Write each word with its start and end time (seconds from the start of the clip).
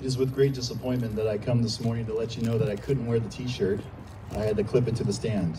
It 0.00 0.06
is 0.06 0.16
with 0.16 0.32
great 0.32 0.54
disappointment 0.54 1.16
that 1.16 1.26
I 1.26 1.38
come 1.38 1.60
this 1.60 1.80
morning 1.80 2.06
to 2.06 2.14
let 2.14 2.36
you 2.36 2.42
know 2.44 2.56
that 2.56 2.68
I 2.68 2.76
couldn't 2.76 3.06
wear 3.06 3.18
the 3.18 3.28
t-shirt. 3.28 3.80
I 4.32 4.38
had 4.40 4.56
to 4.56 4.62
clip 4.62 4.86
it 4.86 4.94
to 4.96 5.04
the 5.04 5.12
stand. 5.12 5.58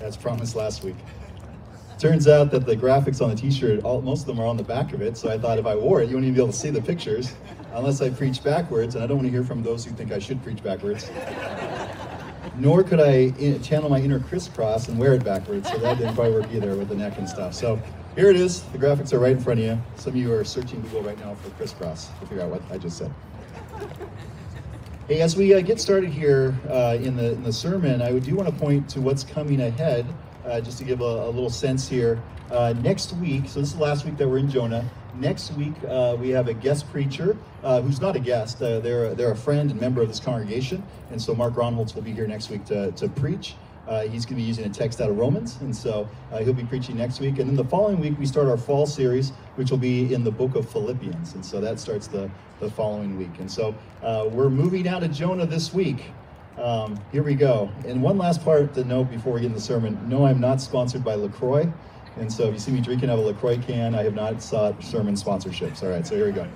As 0.00 0.16
promised 0.16 0.56
last 0.56 0.82
week. 0.82 0.96
Turns 1.98 2.26
out 2.26 2.50
that 2.52 2.64
the 2.64 2.76
graphics 2.76 3.20
on 3.20 3.28
the 3.30 3.36
t-shirt, 3.36 3.82
most 3.82 4.20
of 4.22 4.26
them 4.26 4.40
are 4.40 4.46
on 4.46 4.56
the 4.56 4.62
back 4.62 4.94
of 4.94 5.02
it, 5.02 5.16
so 5.16 5.30
I 5.30 5.38
thought 5.38 5.58
if 5.58 5.66
I 5.66 5.74
wore 5.74 6.00
it, 6.00 6.08
you 6.08 6.14
wouldn't 6.14 6.24
even 6.24 6.34
be 6.34 6.40
able 6.40 6.52
to 6.52 6.58
see 6.58 6.70
the 6.70 6.80
pictures, 6.80 7.34
unless 7.72 8.00
I 8.00 8.10
preach 8.10 8.42
backwards, 8.42 8.94
and 8.94 9.04
I 9.04 9.06
don't 9.06 9.18
want 9.18 9.26
to 9.26 9.32
hear 9.32 9.44
from 9.44 9.62
those 9.62 9.84
who 9.84 9.92
think 9.92 10.12
I 10.12 10.18
should 10.18 10.42
preach 10.42 10.62
backwards. 10.62 11.10
Nor 12.58 12.82
could 12.82 13.00
I 13.00 13.34
in- 13.38 13.62
channel 13.62 13.90
my 13.90 14.00
inner 14.00 14.20
Kris 14.20 14.48
Kross 14.48 14.88
and 14.88 14.98
wear 14.98 15.14
it 15.14 15.24
backwards, 15.24 15.70
so 15.70 15.76
that 15.78 15.98
didn't 15.98 16.14
quite 16.14 16.32
work 16.32 16.46
either 16.52 16.74
with 16.76 16.88
the 16.88 16.94
neck 16.94 17.18
and 17.18 17.28
stuff. 17.28 17.52
So 17.54 17.80
here 18.16 18.30
it 18.30 18.36
is. 18.36 18.62
The 18.62 18.78
graphics 18.78 19.12
are 19.12 19.18
right 19.18 19.32
in 19.32 19.40
front 19.40 19.60
of 19.60 19.66
you. 19.66 19.78
Some 19.96 20.14
of 20.14 20.16
you 20.16 20.32
are 20.32 20.42
searching 20.42 20.80
Google 20.80 21.02
right 21.02 21.18
now 21.20 21.34
for 21.34 21.50
Kris 21.50 21.74
Kross 21.74 22.18
to 22.18 22.26
figure 22.26 22.42
out 22.42 22.50
what 22.50 22.62
I 22.70 22.78
just 22.78 22.98
said. 22.98 23.12
Hey, 25.08 25.20
as 25.20 25.36
we 25.36 25.54
uh, 25.54 25.60
get 25.60 25.80
started 25.80 26.10
here 26.10 26.52
uh, 26.68 26.98
in, 27.00 27.16
the, 27.16 27.34
in 27.34 27.44
the 27.44 27.52
sermon, 27.52 28.02
I 28.02 28.18
do 28.18 28.34
want 28.34 28.48
to 28.48 28.54
point 28.56 28.88
to 28.88 29.00
what's 29.00 29.22
coming 29.22 29.60
ahead, 29.60 30.04
uh, 30.44 30.60
just 30.60 30.78
to 30.78 30.84
give 30.84 31.00
a, 31.00 31.04
a 31.04 31.30
little 31.30 31.48
sense 31.48 31.86
here. 31.86 32.20
Uh, 32.50 32.74
next 32.82 33.12
week, 33.12 33.48
so 33.48 33.60
this 33.60 33.68
is 33.68 33.76
the 33.76 33.82
last 33.84 34.04
week 34.04 34.16
that 34.16 34.26
we're 34.28 34.38
in 34.38 34.50
Jonah. 34.50 34.84
Next 35.14 35.52
week, 35.52 35.74
uh, 35.86 36.16
we 36.18 36.30
have 36.30 36.48
a 36.48 36.54
guest 36.54 36.90
preacher 36.90 37.36
uh, 37.62 37.82
who's 37.82 38.00
not 38.00 38.16
a 38.16 38.18
guest. 38.18 38.58
they're, 38.58 39.14
they're 39.14 39.30
a 39.30 39.36
friend 39.36 39.70
and 39.70 39.80
member 39.80 40.02
of 40.02 40.08
this 40.08 40.18
congregation. 40.18 40.82
And 41.12 41.22
so 41.22 41.36
Mark 41.36 41.54
Ronholtz 41.54 41.94
will 41.94 42.02
be 42.02 42.12
here 42.12 42.26
next 42.26 42.50
week 42.50 42.64
to, 42.64 42.90
to 42.90 43.08
preach. 43.08 43.54
Uh, 43.88 44.02
he's 44.02 44.24
going 44.24 44.36
to 44.36 44.42
be 44.42 44.42
using 44.42 44.64
a 44.64 44.68
text 44.68 45.00
out 45.00 45.10
of 45.10 45.16
Romans, 45.16 45.58
and 45.60 45.74
so 45.74 46.08
uh, 46.32 46.38
he'll 46.38 46.52
be 46.52 46.64
preaching 46.64 46.96
next 46.96 47.20
week. 47.20 47.38
And 47.38 47.48
then 47.48 47.56
the 47.56 47.64
following 47.64 48.00
week, 48.00 48.18
we 48.18 48.26
start 48.26 48.48
our 48.48 48.56
fall 48.56 48.86
series, 48.86 49.30
which 49.54 49.70
will 49.70 49.78
be 49.78 50.12
in 50.12 50.24
the 50.24 50.30
book 50.30 50.56
of 50.56 50.68
Philippians. 50.68 51.34
And 51.34 51.44
so 51.44 51.60
that 51.60 51.78
starts 51.78 52.06
the, 52.08 52.30
the 52.60 52.70
following 52.70 53.16
week. 53.16 53.38
And 53.38 53.50
so 53.50 53.74
uh, 54.02 54.28
we're 54.30 54.50
moving 54.50 54.88
out 54.88 55.02
of 55.02 55.12
Jonah 55.12 55.46
this 55.46 55.72
week. 55.72 56.06
Um, 56.58 56.98
here 57.12 57.22
we 57.22 57.34
go. 57.34 57.70
And 57.86 58.02
one 58.02 58.18
last 58.18 58.42
part 58.42 58.74
to 58.74 58.84
note 58.84 59.10
before 59.10 59.34
we 59.34 59.40
get 59.42 59.48
in 59.48 59.52
the 59.52 59.60
sermon 59.60 59.98
no, 60.08 60.26
I'm 60.26 60.40
not 60.40 60.60
sponsored 60.60 61.04
by 61.04 61.14
LaCroix. 61.14 61.70
And 62.16 62.32
so 62.32 62.44
if 62.44 62.54
you 62.54 62.58
see 62.58 62.72
me 62.72 62.80
drinking 62.80 63.10
out 63.10 63.18
of 63.18 63.26
a 63.26 63.28
LaCroix 63.28 63.58
can, 63.58 63.94
I 63.94 64.02
have 64.02 64.14
not 64.14 64.42
sought 64.42 64.82
sermon 64.82 65.14
sponsorships. 65.14 65.82
All 65.82 65.90
right, 65.90 66.06
so 66.06 66.16
here 66.16 66.24
we 66.24 66.32
go. 66.32 66.48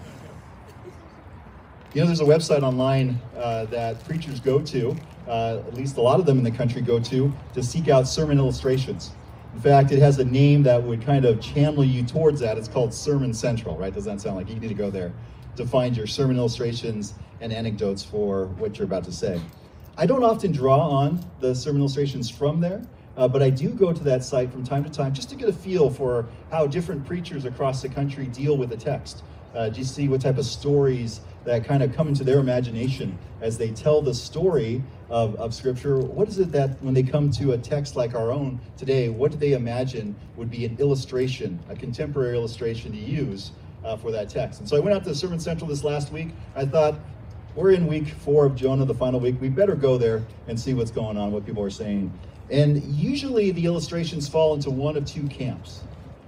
You 1.93 2.03
know, 2.03 2.07
there's 2.07 2.21
a 2.21 2.25
website 2.25 2.63
online 2.63 3.21
uh, 3.37 3.65
that 3.65 4.05
preachers 4.05 4.39
go 4.39 4.61
to 4.61 4.97
uh, 5.27 5.61
at 5.67 5.75
least 5.75 5.97
a 5.97 6.01
lot 6.01 6.21
of 6.21 6.27
them 6.27 6.39
in 6.39 6.45
the 6.45 6.51
country 6.51 6.83
go 6.83 7.01
to, 7.01 7.33
to 7.55 7.63
seek 7.65 7.89
out 7.89 8.07
sermon 8.07 8.39
illustrations. 8.39 9.11
In 9.55 9.61
fact, 9.61 9.91
it 9.91 9.99
has 9.99 10.21
a 10.21 10.25
name 10.25 10.63
that 10.63 10.81
would 10.81 11.03
kind 11.03 11.25
of 11.25 11.41
channel 11.41 11.85
you 11.85 12.05
towards 12.05 12.39
that. 12.41 12.57
It's 12.57 12.69
called 12.69 12.95
Sermon 12.95 13.35
Central, 13.35 13.77
right? 13.77 13.93
Does 13.93 14.05
that 14.05 14.21
sound 14.21 14.37
like 14.37 14.49
you 14.49 14.55
need 14.55 14.69
to 14.69 14.75
go 14.75 14.89
there 14.89 15.13
to 15.57 15.67
find 15.67 15.97
your 15.97 16.07
sermon 16.07 16.37
illustrations 16.37 17.15
and 17.41 17.53
anecdotes 17.53 18.05
for 18.05 18.47
what 18.47 18.79
you're 18.79 18.87
about 18.87 19.03
to 19.05 19.13
say? 19.13 19.41
I 19.97 20.07
don't 20.07 20.23
often 20.23 20.53
draw 20.53 20.79
on 20.79 21.25
the 21.41 21.57
sermon 21.57 21.81
illustrations 21.81 22.31
from 22.31 22.61
there, 22.61 22.83
uh, 23.17 23.27
but 23.27 23.43
I 23.43 23.51
do 23.51 23.71
go 23.71 23.93
to 23.93 24.05
that 24.05 24.23
site 24.23 24.53
from 24.53 24.63
time 24.63 24.85
to 24.85 24.91
time 24.91 25.13
just 25.13 25.29
to 25.31 25.35
get 25.35 25.49
a 25.49 25.53
feel 25.53 25.91
for 25.91 26.29
how 26.53 26.69
different 26.69 27.05
preachers 27.05 27.47
across 27.47 27.83
the 27.83 27.89
country 27.89 28.27
deal 28.27 28.57
with 28.57 28.71
a 28.73 28.77
text. 28.77 29.25
Uh, 29.55 29.71
you 29.75 29.85
see 29.85 30.09
what 30.09 30.21
type 30.21 30.39
of 30.39 30.45
stories 30.45 31.21
that 31.45 31.65
kind 31.65 31.83
of 31.83 31.95
come 31.95 32.09
into 32.09 32.23
their 32.23 32.39
imagination 32.39 33.19
as 33.41 33.57
they 33.57 33.71
tell 33.71 34.03
the 34.03 34.15
story 34.15 34.83
of, 35.09 35.35
of 35.37 35.55
Scripture. 35.55 35.99
What 35.99 36.29
is 36.29 36.39
it 36.39 36.53
that 36.53 36.81
when 36.83 36.95
they 36.95 37.03
come 37.03 37.31
to 37.33 37.53
a 37.53 37.59
text 37.59 37.97
like 37.97 38.15
our 38.15 38.31
own 38.31 38.61
today, 38.77 39.09
what 39.09 39.33
do 39.33 39.39
they 39.39 39.53
imagine 39.53 40.15
would 40.37 40.51
be 40.51 40.65
an 40.67 40.77
illustration, 40.79 41.59
a 41.69 41.75
contemporary 41.75 42.37
illustration 42.37 42.93
to 42.93 42.99
use 42.99 43.53
uh, 43.85 43.97
for 43.97 44.11
that 44.13 44.29
text? 44.29 44.61
And 44.61 44.69
so 44.69 44.77
I 44.77 44.81
went 44.81 44.95
out 44.95 45.05
to 45.05 45.15
Sermon 45.15 45.41
Central 45.41 45.69
this 45.69 45.83
last 45.83 46.13
week. 46.13 46.29
I 46.55 46.65
thought, 46.65 46.97
we're 47.57 47.73
in 47.73 47.89
week 47.89 48.09
four 48.09 48.47
of 48.47 48.55
Jonah, 48.55 48.85
the 48.85 48.95
final 48.95 49.19
week. 49.19 49.41
We 49.41 49.49
better 49.49 49.75
go 49.75 49.99
there 49.99 50.23
and 50.47 50.59
see 50.59 50.73
what's 50.73 50.93
going 50.93 51.17
on, 51.17 51.33
what 51.33 51.45
people 51.45 51.65
are 51.65 51.71
saying. 51.71 52.13
And 52.49 52.83
usually 52.85 53.51
the 53.51 53.65
illustrations 53.65 54.29
fall 54.29 54.55
into 54.55 54.71
one 54.71 54.97
of 54.97 55.05
two 55.05 55.27
camps, 55.27 55.83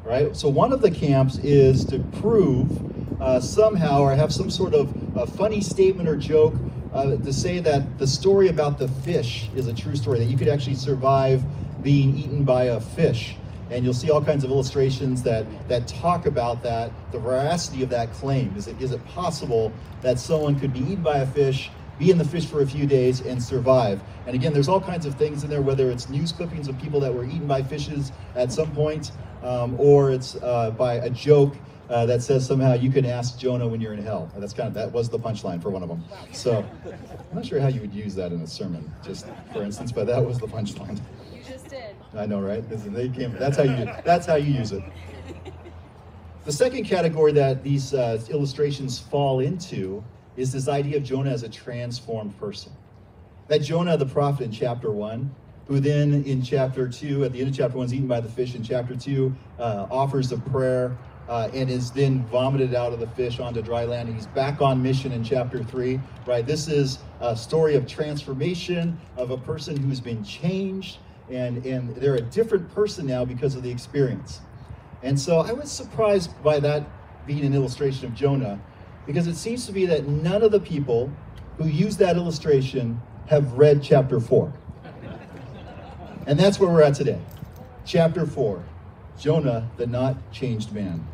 right? 0.05 0.35
So 0.37 0.49
one 0.49 0.73
of 0.73 0.81
the 0.81 0.91
camps 0.91 1.39
is 1.39 1.85
to 1.87 2.01
prove 2.21 2.92
uh, 3.23 3.41
somehow 3.41 4.01
or 4.01 4.15
have 4.15 4.33
some 4.33 4.51
sort 4.51 4.75
of 4.75 4.93
funny 5.37 5.61
statement 5.61 6.09
or 6.09 6.17
joke 6.17 6.55
uh, 6.93 7.17
to 7.17 7.33
say 7.33 7.61
that 7.61 7.99
the 7.99 8.07
story 8.07 8.49
about 8.49 8.79
the 8.79 8.89
fish 8.89 9.49
is 9.55 9.69
a 9.69 9.73
true 9.73 9.95
story, 9.95 10.19
that 10.19 10.25
you 10.27 10.37
could 10.37 10.49
actually 10.49 10.75
survive 10.75 11.43
being 11.83 12.17
eaten 12.17 12.45
by 12.45 12.65
a 12.65 12.81
fish. 12.81 13.37
And 13.71 13.85
you'll 13.85 13.95
see 13.95 14.11
all 14.11 14.23
kinds 14.23 14.45
of 14.45 14.51
illustrations 14.51 15.23
that, 15.23 15.47
that 15.69 15.87
talk 15.87 16.27
about 16.27 16.63
that, 16.65 16.91
the 17.13 17.19
veracity 17.19 17.83
of 17.83 17.89
that 17.91 18.13
claim. 18.13 18.55
Is 18.57 18.67
it, 18.67 18.81
is 18.83 18.91
it 18.91 19.03
possible 19.07 19.73
that 20.03 20.19
someone 20.19 20.59
could 20.59 20.73
be 20.73 20.81
eaten 20.81 21.03
by 21.03 21.19
a 21.19 21.27
fish, 21.27 21.71
be 21.99 22.11
in 22.11 22.19
the 22.19 22.25
fish 22.25 22.45
for 22.45 22.61
a 22.61 22.67
few 22.67 22.87
days, 22.87 23.21
and 23.21 23.43
survive? 23.43 24.03
And 24.27 24.35
again, 24.35 24.53
there's 24.53 24.69
all 24.69 24.81
kinds 24.81 25.07
of 25.07 25.15
things 25.15 25.45
in 25.45 25.49
there, 25.49 25.63
whether 25.63 25.91
it's 25.91 26.11
news 26.11 26.33
clippings 26.33 26.69
of 26.69 26.77
people 26.79 27.01
that 27.01 27.15
were 27.15 27.25
eaten 27.25 27.47
by 27.47 27.63
fishes 27.63 28.13
at 28.35 28.53
some 28.53 28.71
point, 28.73 29.13
um, 29.43 29.77
or 29.79 30.11
it's 30.11 30.35
uh, 30.43 30.73
by 30.73 30.95
a 30.95 31.09
joke 31.09 31.57
uh, 31.93 32.07
that 32.07 32.23
says 32.23 32.47
somehow 32.47 32.73
you 32.73 32.91
can 32.91 33.05
ask 33.05 33.39
Jonah 33.39 33.69
when 33.69 33.81
you're 33.81 33.93
in 33.93 34.03
hell. 34.03 34.33
That's 34.37 34.55
kind 34.55 34.67
of 34.67 34.75
that 34.75 34.91
was 34.91 35.11
the 35.11 35.19
punchline 35.19 35.61
for 35.61 35.69
one 35.69 35.83
of 35.83 35.91
them. 35.91 36.03
So 36.33 36.65
I'm 36.87 37.37
not 37.37 37.45
sure 37.45 37.61
how 37.61 37.69
you 37.69 37.83
would 37.83 37.93
use 37.93 38.15
that 38.15 38.33
in 38.33 38.41
a 38.41 38.47
sermon, 38.47 38.91
just 39.05 39.27
for 39.53 39.63
instance, 39.63 39.93
but 39.93 40.07
that 40.07 40.25
was 40.25 40.39
the 40.39 40.47
punchline. 40.47 40.99
You 41.35 41.43
just 41.47 41.69
did. 41.69 41.95
I 42.17 42.25
know, 42.25 42.41
right? 42.41 42.65
They 42.67 43.11
came, 43.11 43.33
that's 43.39 43.59
how 43.59 43.65
you 43.65 43.93
that's 44.05 44.27
how 44.27 44.37
you 44.37 44.55
use 44.55 44.73
it. 44.73 44.83
The 46.45 46.53
second 46.53 46.85
category 46.85 47.33
that 47.33 47.63
these 47.63 47.95
uh, 47.95 48.21
illustrations 48.31 48.99
fall 48.99 49.41
into 49.41 50.03
is 50.37 50.51
this 50.51 50.69
idea 50.69 50.97
of 50.97 51.05
Jonah 51.05 51.31
as 51.31 51.43
a 51.43 51.49
transformed 51.49 52.37
person. 52.39 52.73
That 53.49 53.61
Jonah, 53.61 53.99
the 53.99 54.07
prophet 54.07 54.45
in 54.45 54.51
chapter 54.51 54.91
one, 54.91 55.35
who 55.69 55.79
then 55.79 56.25
in 56.25 56.43
chapter 56.43 56.89
two, 56.89 57.25
at 57.25 57.33
the 57.33 57.41
end 57.41 57.51
of 57.51 57.57
chapter 57.57 57.77
one, 57.77 57.87
is 57.87 57.95
eaten 57.95 58.09
by 58.09 58.21
the 58.21 58.29
fish. 58.31 58.55
In 58.55 58.63
chapter 58.63 58.97
two, 58.97 59.35
uh, 59.59 59.87
offers 59.91 60.33
a 60.33 60.39
prayer 60.39 60.97
uh, 61.29 61.49
and 61.53 61.71
is 61.71 61.91
then 61.91 62.25
vomited 62.27 62.75
out 62.75 62.93
of 62.93 63.01
the 63.01 63.07
fish 63.09 63.41
onto 63.41 63.63
dry 63.63 63.85
land. 63.85 64.13
He's 64.13 64.27
back 64.29 64.61
on 64.61 64.83
mission 64.83 65.13
in 65.13 65.23
chapter 65.25 65.63
three, 65.63 66.01
right? 66.27 66.47
This 66.47 66.69
is 66.69 66.99
a 67.21 67.37
story 67.37 67.75
of 67.75 67.87
transformation 67.87 68.99
of 69.17 69.31
a 69.31 69.37
person 69.37 69.77
who's 69.77 70.01
been 70.01 70.25
changed, 70.25 70.99
and, 71.31 71.65
and 71.65 71.95
they're 71.97 72.17
a 72.17 72.23
different 72.23 72.73
person 72.75 73.07
now 73.07 73.25
because 73.25 73.55
of 73.55 73.63
the 73.63 73.71
experience. 73.71 74.41
And 75.03 75.19
so 75.19 75.39
I 75.39 75.53
was 75.53 75.71
surprised 75.71 76.31
by 76.43 76.61
that 76.61 76.85
being 77.27 77.45
an 77.45 77.55
illustration 77.55 78.07
of 78.07 78.15
Jonah, 78.15 78.61
because 79.07 79.27
it 79.27 79.37
seems 79.37 79.67
to 79.67 79.73
be 79.73 79.87
that 79.87 80.07
none 80.07 80.43
of 80.43 80.53
the 80.53 80.61
people 80.61 81.11
who 81.59 81.67
use 81.67 81.97
that 81.99 82.17
illustration 82.17 83.01
have 83.27 83.53
read 83.53 83.83
chapter 83.83 84.21
four. 84.21 84.53
And 86.27 86.39
that's 86.39 86.61
where 86.61 86.71
we're 86.71 86.83
at 86.83 86.95
today. 86.95 87.21
Chapter 87.85 88.27
4 88.27 88.63
Jonah, 89.19 89.71
the 89.77 89.87
not 89.87 90.17
changed 90.33 90.73
man. 90.73 91.07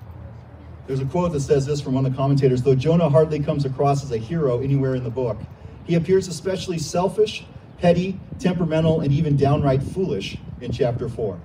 There's 0.89 1.01
a 1.01 1.05
quote 1.05 1.33
that 1.33 1.41
says 1.41 1.67
this 1.67 1.83
from 1.83 1.93
one 1.93 2.07
of 2.07 2.13
the 2.13 2.17
commentators 2.17 2.63
though 2.63 2.75
Jonah 2.75 3.11
hardly 3.11 3.41
comes 3.41 3.67
across 3.67 4.03
as 4.03 4.11
a 4.11 4.17
hero 4.17 4.63
anywhere 4.63 4.95
in 4.95 5.05
the 5.05 5.11
book, 5.11 5.37
he 5.85 5.97
appears 5.97 6.29
especially 6.29 6.79
selfish, 6.79 7.45
petty, 7.77 8.19
temperamental, 8.39 9.03
and 9.03 9.13
even 9.13 9.37
downright 9.37 9.83
foolish 9.83 10.39
in 10.63 10.73
chapter 10.73 11.07
4. 11.11 11.39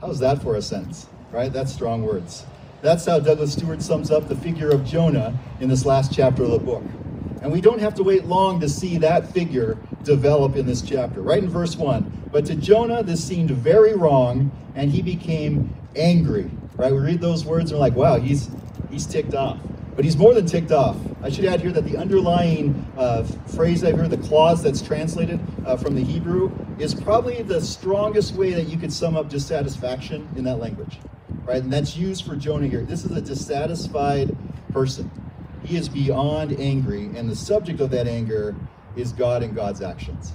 How's 0.00 0.20
that 0.20 0.40
for 0.40 0.54
a 0.54 0.62
sentence? 0.62 1.08
Right? 1.32 1.52
That's 1.52 1.72
strong 1.72 2.04
words. 2.04 2.46
That's 2.82 3.04
how 3.04 3.18
Douglas 3.18 3.54
Stuart 3.54 3.82
sums 3.82 4.12
up 4.12 4.28
the 4.28 4.36
figure 4.36 4.70
of 4.70 4.84
Jonah 4.84 5.36
in 5.58 5.68
this 5.68 5.84
last 5.84 6.14
chapter 6.14 6.44
of 6.44 6.52
the 6.52 6.58
book. 6.60 6.84
And 7.42 7.50
we 7.50 7.60
don't 7.60 7.80
have 7.80 7.94
to 7.96 8.04
wait 8.04 8.26
long 8.26 8.60
to 8.60 8.68
see 8.68 8.96
that 8.98 9.32
figure 9.32 9.76
develop 10.04 10.54
in 10.54 10.66
this 10.66 10.82
chapter. 10.82 11.20
Right 11.20 11.42
in 11.42 11.48
verse 11.48 11.74
1. 11.74 12.28
But 12.30 12.46
to 12.46 12.54
Jonah, 12.54 13.02
this 13.02 13.24
seemed 13.24 13.50
very 13.50 13.94
wrong, 13.94 14.52
and 14.76 14.92
he 14.92 15.02
became 15.02 15.74
angry. 15.96 16.48
Right? 16.76 16.92
We 16.92 16.98
read 16.98 17.20
those 17.20 17.44
words 17.44 17.72
and 17.72 17.80
we're 17.80 17.86
like, 17.86 17.96
wow, 17.96 18.20
he's 18.20 18.50
he's 18.94 19.04
ticked 19.06 19.34
off. 19.34 19.58
But 19.96 20.04
he's 20.04 20.16
more 20.16 20.34
than 20.34 20.46
ticked 20.46 20.72
off. 20.72 20.96
I 21.22 21.28
should 21.28 21.44
add 21.44 21.60
here 21.60 21.70
that 21.72 21.84
the 21.84 21.96
underlying 21.96 22.90
uh, 22.96 23.24
phrase 23.54 23.84
I've 23.84 23.96
heard, 23.96 24.10
the 24.10 24.16
clause 24.16 24.62
that's 24.62 24.80
translated 24.80 25.38
uh, 25.66 25.76
from 25.76 25.94
the 25.94 26.02
Hebrew, 26.02 26.50
is 26.78 26.94
probably 26.94 27.42
the 27.42 27.60
strongest 27.60 28.34
way 28.34 28.54
that 28.54 28.66
you 28.68 28.76
could 28.76 28.92
sum 28.92 29.16
up 29.16 29.28
dissatisfaction 29.28 30.28
in 30.36 30.44
that 30.44 30.56
language. 30.56 30.98
Right? 31.44 31.62
And 31.62 31.72
that's 31.72 31.96
used 31.96 32.24
for 32.24 32.34
Jonah 32.34 32.66
here. 32.66 32.82
This 32.82 33.04
is 33.04 33.12
a 33.12 33.20
dissatisfied 33.20 34.36
person. 34.72 35.10
He 35.64 35.76
is 35.76 35.88
beyond 35.88 36.58
angry, 36.58 37.10
and 37.16 37.28
the 37.28 37.36
subject 37.36 37.80
of 37.80 37.90
that 37.90 38.06
anger 38.06 38.54
is 38.96 39.12
God 39.12 39.42
and 39.42 39.54
God's 39.54 39.82
actions. 39.82 40.32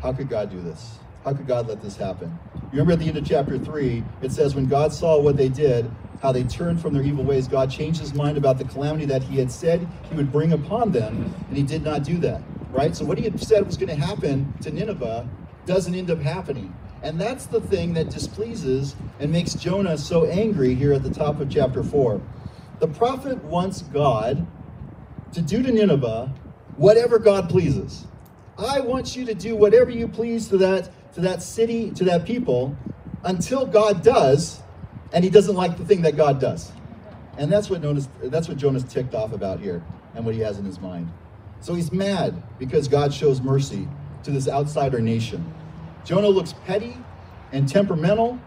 How 0.00 0.12
could 0.12 0.28
God 0.28 0.50
do 0.50 0.60
this? 0.60 0.98
How 1.24 1.34
could 1.34 1.46
God 1.46 1.68
let 1.68 1.82
this 1.82 1.96
happen? 1.96 2.38
You 2.54 2.80
remember 2.80 2.92
at 2.92 2.98
the 3.00 3.06
end 3.06 3.18
of 3.18 3.26
chapter 3.26 3.58
3, 3.58 4.04
it 4.22 4.32
says, 4.32 4.54
When 4.54 4.66
God 4.66 4.92
saw 4.92 5.20
what 5.20 5.36
they 5.36 5.48
did, 5.48 5.90
how 6.20 6.32
they 6.32 6.42
turned 6.44 6.80
from 6.80 6.94
their 6.94 7.02
evil 7.02 7.24
ways, 7.24 7.46
God 7.48 7.70
changed 7.70 8.00
his 8.00 8.14
mind 8.14 8.36
about 8.36 8.58
the 8.58 8.64
calamity 8.64 9.06
that 9.06 9.22
he 9.22 9.38
had 9.38 9.50
said 9.50 9.86
he 10.08 10.16
would 10.16 10.32
bring 10.32 10.52
upon 10.52 10.92
them, 10.92 11.34
and 11.48 11.56
he 11.56 11.62
did 11.62 11.82
not 11.82 12.02
do 12.02 12.18
that. 12.18 12.42
Right? 12.70 12.94
So, 12.94 13.04
what 13.04 13.18
he 13.18 13.24
had 13.24 13.40
said 13.40 13.66
was 13.66 13.76
going 13.76 13.88
to 13.88 14.06
happen 14.06 14.52
to 14.62 14.70
Nineveh 14.70 15.28
doesn't 15.66 15.94
end 15.94 16.10
up 16.10 16.20
happening. 16.20 16.74
And 17.02 17.20
that's 17.20 17.46
the 17.46 17.60
thing 17.60 17.94
that 17.94 18.10
displeases 18.10 18.96
and 19.20 19.30
makes 19.30 19.54
Jonah 19.54 19.96
so 19.96 20.26
angry 20.26 20.74
here 20.74 20.92
at 20.92 21.02
the 21.02 21.10
top 21.10 21.40
of 21.40 21.48
chapter 21.48 21.82
4. 21.82 22.20
The 22.80 22.88
prophet 22.88 23.42
wants 23.44 23.82
God 23.82 24.46
to 25.32 25.40
do 25.42 25.62
to 25.62 25.70
Nineveh 25.70 26.32
whatever 26.76 27.18
God 27.18 27.48
pleases. 27.48 28.06
I 28.56 28.80
want 28.80 29.14
you 29.14 29.24
to 29.26 29.34
do 29.34 29.54
whatever 29.54 29.90
you 29.90 30.08
please 30.08 30.48
to 30.48 30.56
that 30.58 30.90
to 31.14 31.20
that 31.22 31.42
city, 31.42 31.90
to 31.92 32.04
that 32.04 32.24
people, 32.24 32.76
until 33.24 33.66
God 33.66 34.02
does, 34.02 34.62
and 35.12 35.24
he 35.24 35.30
doesn't 35.30 35.54
like 35.54 35.76
the 35.76 35.84
thing 35.84 36.02
that 36.02 36.16
God 36.16 36.40
does. 36.40 36.72
And 37.38 37.50
that's 37.50 37.70
what 37.70 37.82
Jonas, 37.82 38.08
that's 38.24 38.48
what 38.48 38.56
Jonah's 38.56 38.84
ticked 38.84 39.14
off 39.14 39.32
about 39.32 39.60
here 39.60 39.82
and 40.14 40.24
what 40.24 40.34
he 40.34 40.40
has 40.40 40.58
in 40.58 40.64
his 40.64 40.80
mind. 40.80 41.10
So 41.60 41.74
he's 41.74 41.92
mad 41.92 42.42
because 42.58 42.88
God 42.88 43.12
shows 43.12 43.40
mercy 43.40 43.88
to 44.24 44.30
this 44.30 44.48
outsider 44.48 45.00
nation. 45.00 45.52
Jonah 46.04 46.28
looks 46.28 46.54
petty 46.66 46.96
and 47.52 47.68
temperamental. 47.68 48.38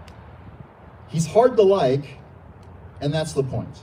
He's 1.07 1.25
hard 1.25 1.55
to 1.57 1.63
like, 1.63 2.17
and 3.01 3.13
that's 3.13 3.33
the 3.33 3.43
point. 3.43 3.79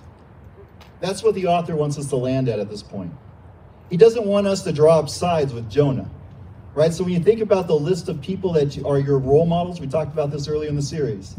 That's 1.01 1.23
what 1.23 1.35
the 1.35 1.47
author 1.47 1.77
wants 1.77 1.99
us 1.99 2.09
to 2.09 2.17
land 2.17 2.49
at 2.49 2.59
at 2.59 2.69
this 2.69 2.83
point. 2.83 3.13
He 3.91 3.97
doesn't 3.97 4.27
want 4.27 4.47
us 4.47 4.63
to 4.65 4.73
draw 4.73 4.99
up 4.99 5.09
sides 5.09 5.53
with 5.53 5.71
Jonah. 5.71 6.11
Right? 6.75 6.93
So 6.93 7.03
when 7.03 7.13
you 7.13 7.21
think 7.21 7.41
about 7.41 7.67
the 7.67 7.75
list 7.75 8.09
of 8.09 8.21
people 8.21 8.53
that 8.53 8.85
are 8.85 8.99
your 8.99 9.19
role 9.19 9.47
models, 9.47 9.81
we 9.81 9.87
talked 9.87 10.13
about 10.13 10.31
this 10.31 10.49
earlier 10.49 10.69
in 10.69 10.77
the 10.77 10.83
series. 10.83 11.35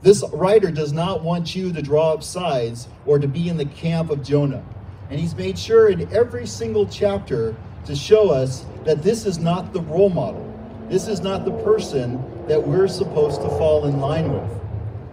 This 0.00 0.22
writer 0.32 0.70
does 0.70 0.92
not 0.92 1.24
want 1.24 1.56
you 1.56 1.72
to 1.72 1.82
draw 1.82 2.12
up 2.12 2.22
sides 2.22 2.88
or 3.04 3.18
to 3.18 3.26
be 3.26 3.48
in 3.48 3.56
the 3.56 3.64
camp 3.64 4.10
of 4.10 4.22
Jonah. 4.22 4.64
And 5.10 5.18
he's 5.18 5.34
made 5.34 5.58
sure 5.58 5.88
in 5.88 6.12
every 6.14 6.46
single 6.46 6.86
chapter 6.86 7.56
to 7.86 7.96
show 7.96 8.30
us 8.30 8.64
that 8.84 9.02
this 9.02 9.26
is 9.26 9.38
not 9.38 9.72
the 9.72 9.80
role 9.80 10.10
model. 10.10 10.44
This 10.88 11.08
is 11.08 11.20
not 11.20 11.44
the 11.44 11.50
person 11.62 12.22
that 12.46 12.62
we're 12.62 12.88
supposed 12.88 13.42
to 13.42 13.48
fall 13.48 13.86
in 13.86 14.00
line 14.00 14.32
with. 14.32 14.50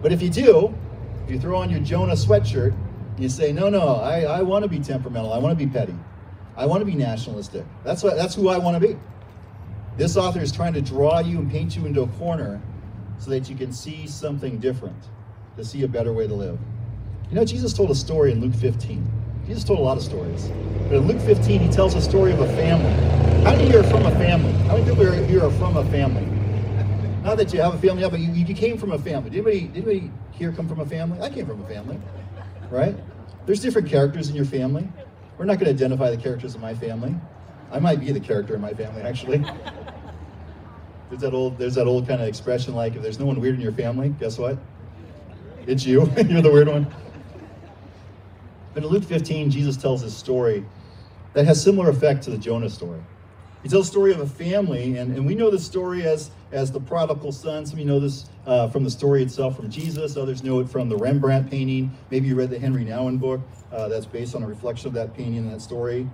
But 0.02 0.12
if 0.12 0.22
you 0.22 0.30
do, 0.30 0.74
if 1.24 1.30
you 1.30 1.40
throw 1.40 1.58
on 1.58 1.68
your 1.68 1.80
Jonah 1.80 2.14
sweatshirt, 2.14 2.74
you 3.18 3.28
say, 3.28 3.52
no, 3.52 3.68
no, 3.68 3.96
I, 3.96 4.20
I 4.22 4.42
want 4.42 4.62
to 4.62 4.68
be 4.68 4.78
temperamental. 4.78 5.32
I 5.32 5.38
want 5.38 5.58
to 5.58 5.66
be 5.66 5.70
petty. 5.70 5.94
I 6.56 6.66
want 6.66 6.80
to 6.80 6.84
be 6.84 6.94
nationalistic. 6.94 7.64
That's, 7.82 8.02
what, 8.02 8.16
that's 8.16 8.34
who 8.34 8.48
I 8.48 8.58
want 8.58 8.80
to 8.80 8.88
be. 8.88 8.96
This 9.96 10.16
author 10.16 10.40
is 10.40 10.52
trying 10.52 10.74
to 10.74 10.82
draw 10.82 11.18
you 11.20 11.38
and 11.38 11.50
paint 11.50 11.74
you 11.74 11.86
into 11.86 12.02
a 12.02 12.06
corner 12.06 12.60
so 13.18 13.30
that 13.30 13.48
you 13.48 13.56
can 13.56 13.72
see 13.72 14.06
something 14.06 14.58
different, 14.58 15.08
to 15.56 15.64
see 15.64 15.82
a 15.82 15.88
better 15.88 16.12
way 16.12 16.26
to 16.26 16.34
live. 16.34 16.58
You 17.30 17.36
know, 17.36 17.44
Jesus 17.44 17.72
told 17.72 17.90
a 17.90 17.94
story 17.94 18.32
in 18.32 18.40
Luke 18.40 18.54
15. 18.54 19.06
Jesus 19.46 19.64
told 19.64 19.78
a 19.78 19.82
lot 19.82 19.96
of 19.96 20.02
stories. 20.02 20.48
But 20.88 20.98
in 20.98 21.06
Luke 21.06 21.20
15, 21.20 21.60
he 21.60 21.68
tells 21.68 21.94
a 21.94 22.00
story 22.00 22.32
of 22.32 22.40
a 22.40 22.48
family. 22.56 22.92
How 23.42 23.52
many 23.52 23.64
of 23.66 23.72
you 23.72 23.80
are 23.80 23.84
from 23.84 24.06
a 24.06 24.10
family? 24.12 24.52
How 24.64 24.76
many 24.76 24.88
people 24.88 25.04
here 25.24 25.44
are 25.44 25.50
from 25.52 25.76
a 25.76 25.84
family? 25.90 26.24
Not 27.22 27.38
that 27.38 27.52
you 27.52 27.60
have 27.60 27.74
a 27.74 27.78
family, 27.78 28.08
but 28.08 28.20
you, 28.20 28.32
you 28.32 28.54
came 28.54 28.78
from 28.78 28.92
a 28.92 28.98
family. 28.98 29.30
Did 29.30 29.46
anybody, 29.46 29.60
did 29.66 29.88
anybody 29.88 30.12
here 30.30 30.52
come 30.52 30.68
from 30.68 30.78
a 30.78 30.86
family? 30.86 31.20
I 31.20 31.28
came 31.28 31.46
from 31.46 31.60
a 31.60 31.66
family, 31.66 31.98
right? 32.70 32.96
There's 33.46 33.60
different 33.60 33.88
characters 33.88 34.28
in 34.28 34.36
your 34.36 34.44
family. 34.44 34.88
We're 35.36 35.44
not 35.44 35.58
going 35.58 35.66
to 35.66 35.70
identify 35.72 36.10
the 36.10 36.16
characters 36.16 36.54
in 36.54 36.60
my 36.60 36.74
family. 36.74 37.14
I 37.72 37.80
might 37.80 37.98
be 37.98 38.12
the 38.12 38.20
character 38.20 38.54
in 38.54 38.60
my 38.60 38.74
family, 38.74 39.02
actually. 39.02 39.44
There's 41.08 41.22
that 41.22 41.34
old 41.34 41.58
there's 41.58 41.74
that 41.76 41.86
old 41.86 42.08
kind 42.08 42.20
of 42.20 42.28
expression 42.28 42.74
like 42.74 42.96
if 42.96 43.02
there's 43.02 43.18
no 43.18 43.26
one 43.26 43.40
weird 43.40 43.54
in 43.54 43.60
your 43.60 43.72
family, 43.72 44.08
guess 44.20 44.38
what? 44.38 44.58
It's 45.66 45.84
you. 45.84 46.10
You're 46.16 46.42
the 46.42 46.50
weird 46.50 46.68
one. 46.68 46.86
But 48.74 48.84
in 48.84 48.90
Luke 48.90 49.04
15, 49.04 49.50
Jesus 49.50 49.76
tells 49.76 50.02
this 50.02 50.16
story 50.16 50.64
that 51.32 51.44
has 51.46 51.62
similar 51.62 51.88
effect 51.90 52.22
to 52.24 52.30
the 52.30 52.38
Jonah 52.38 52.70
story. 52.70 53.00
He 53.62 53.68
tells 53.68 53.86
the 53.86 53.90
story 53.90 54.12
of 54.12 54.20
a 54.20 54.26
family, 54.26 54.96
and, 54.98 55.16
and 55.16 55.26
we 55.26 55.34
know 55.34 55.50
the 55.50 55.58
story 55.58 56.04
as, 56.04 56.30
as 56.52 56.70
the 56.70 56.78
prodigal 56.78 57.32
son. 57.32 57.66
Some 57.66 57.74
of 57.74 57.78
you 57.80 57.84
know 57.84 57.98
this 57.98 58.26
uh, 58.46 58.68
from 58.68 58.84
the 58.84 58.90
story 58.90 59.22
itself 59.22 59.56
from 59.56 59.70
Jesus. 59.70 60.16
Others 60.16 60.44
know 60.44 60.60
it 60.60 60.68
from 60.68 60.88
the 60.88 60.96
Rembrandt 60.96 61.50
painting. 61.50 61.90
Maybe 62.10 62.28
you 62.28 62.36
read 62.36 62.50
the 62.50 62.58
Henry 62.58 62.84
Nouwen 62.84 63.18
book 63.18 63.40
uh, 63.72 63.88
that's 63.88 64.06
based 64.06 64.34
on 64.34 64.42
a 64.42 64.46
reflection 64.46 64.88
of 64.88 64.94
that 64.94 65.16
painting 65.16 65.38
and 65.38 65.52
that 65.52 65.62
story. 65.62 66.08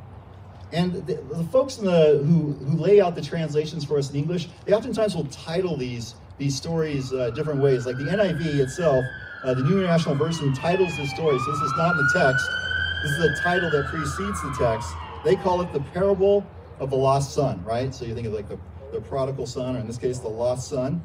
And 0.73 0.95
the, 1.07 1.15
the 1.15 1.45
folks 1.45 1.77
the, 1.77 2.23
who, 2.25 2.53
who 2.53 2.77
lay 2.79 3.01
out 3.01 3.15
the 3.15 3.23
translations 3.23 3.85
for 3.85 3.99
us 3.99 4.11
in 4.11 4.17
English, 4.17 4.49
they 4.65 4.73
oftentimes 4.73 5.15
will 5.15 5.27
title 5.27 5.77
these, 5.77 6.15
these 6.39 6.57
stories 6.57 7.13
uh, 7.13 7.31
different 7.31 7.61
ways. 7.61 7.85
Like 7.85 7.99
the 7.99 8.05
NIV 8.05 8.59
itself, 8.59 9.05
uh, 9.45 9.55
the 9.55 9.63
New 9.63 9.79
International 9.79 10.15
Version 10.15 10.55
titles 10.55 10.97
the 10.97 11.07
story. 11.07 11.39
So 11.39 11.51
this 11.53 11.61
is 11.61 11.73
not 11.77 11.93
in 11.93 11.99
the 11.99 12.11
text. 12.15 12.49
This 13.03 13.13
is 13.13 13.39
a 13.39 13.43
title 13.43 13.71
that 13.71 13.87
precedes 13.87 14.41
the 14.43 14.55
text. 14.59 14.89
They 15.25 15.37
call 15.37 15.61
it 15.61 15.73
the 15.73 15.81
parable 15.81 16.47
of 16.81 16.91
the 16.91 16.97
lost 16.97 17.35
son, 17.35 17.63
right? 17.65 17.95
So 17.95 18.05
you 18.05 18.15
think 18.15 18.27
of 18.27 18.33
like 18.33 18.49
the, 18.49 18.59
the 18.93 19.01
prodigal 19.01 19.47
son, 19.47 19.77
or 19.77 19.81
in 19.81 19.87
this 19.87 19.99
case, 19.99 20.21
the 20.21 20.29
lost 20.29 20.69
son. 20.69 21.03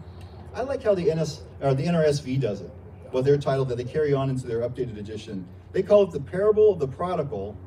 I 0.56 0.62
like 0.62 0.82
how 0.82 0.96
the 0.96 1.14
NS 1.14 1.42
or 1.62 1.74
the 1.74 1.86
NRSV 1.86 2.40
does 2.40 2.62
it. 2.62 2.72
Well, 3.12 3.22
their 3.22 3.38
title 3.38 3.66
that 3.66 3.78
they 3.78 3.84
carry 3.84 4.14
on 4.14 4.30
into 4.30 4.48
their 4.48 4.60
updated 4.62 4.98
edition. 4.98 5.48
They 5.72 5.84
call 5.84 6.04
it 6.04 6.12
the 6.12 6.20
parable 6.20 6.72
of 6.72 6.80
the 6.80 6.88
prodigal 6.88 7.58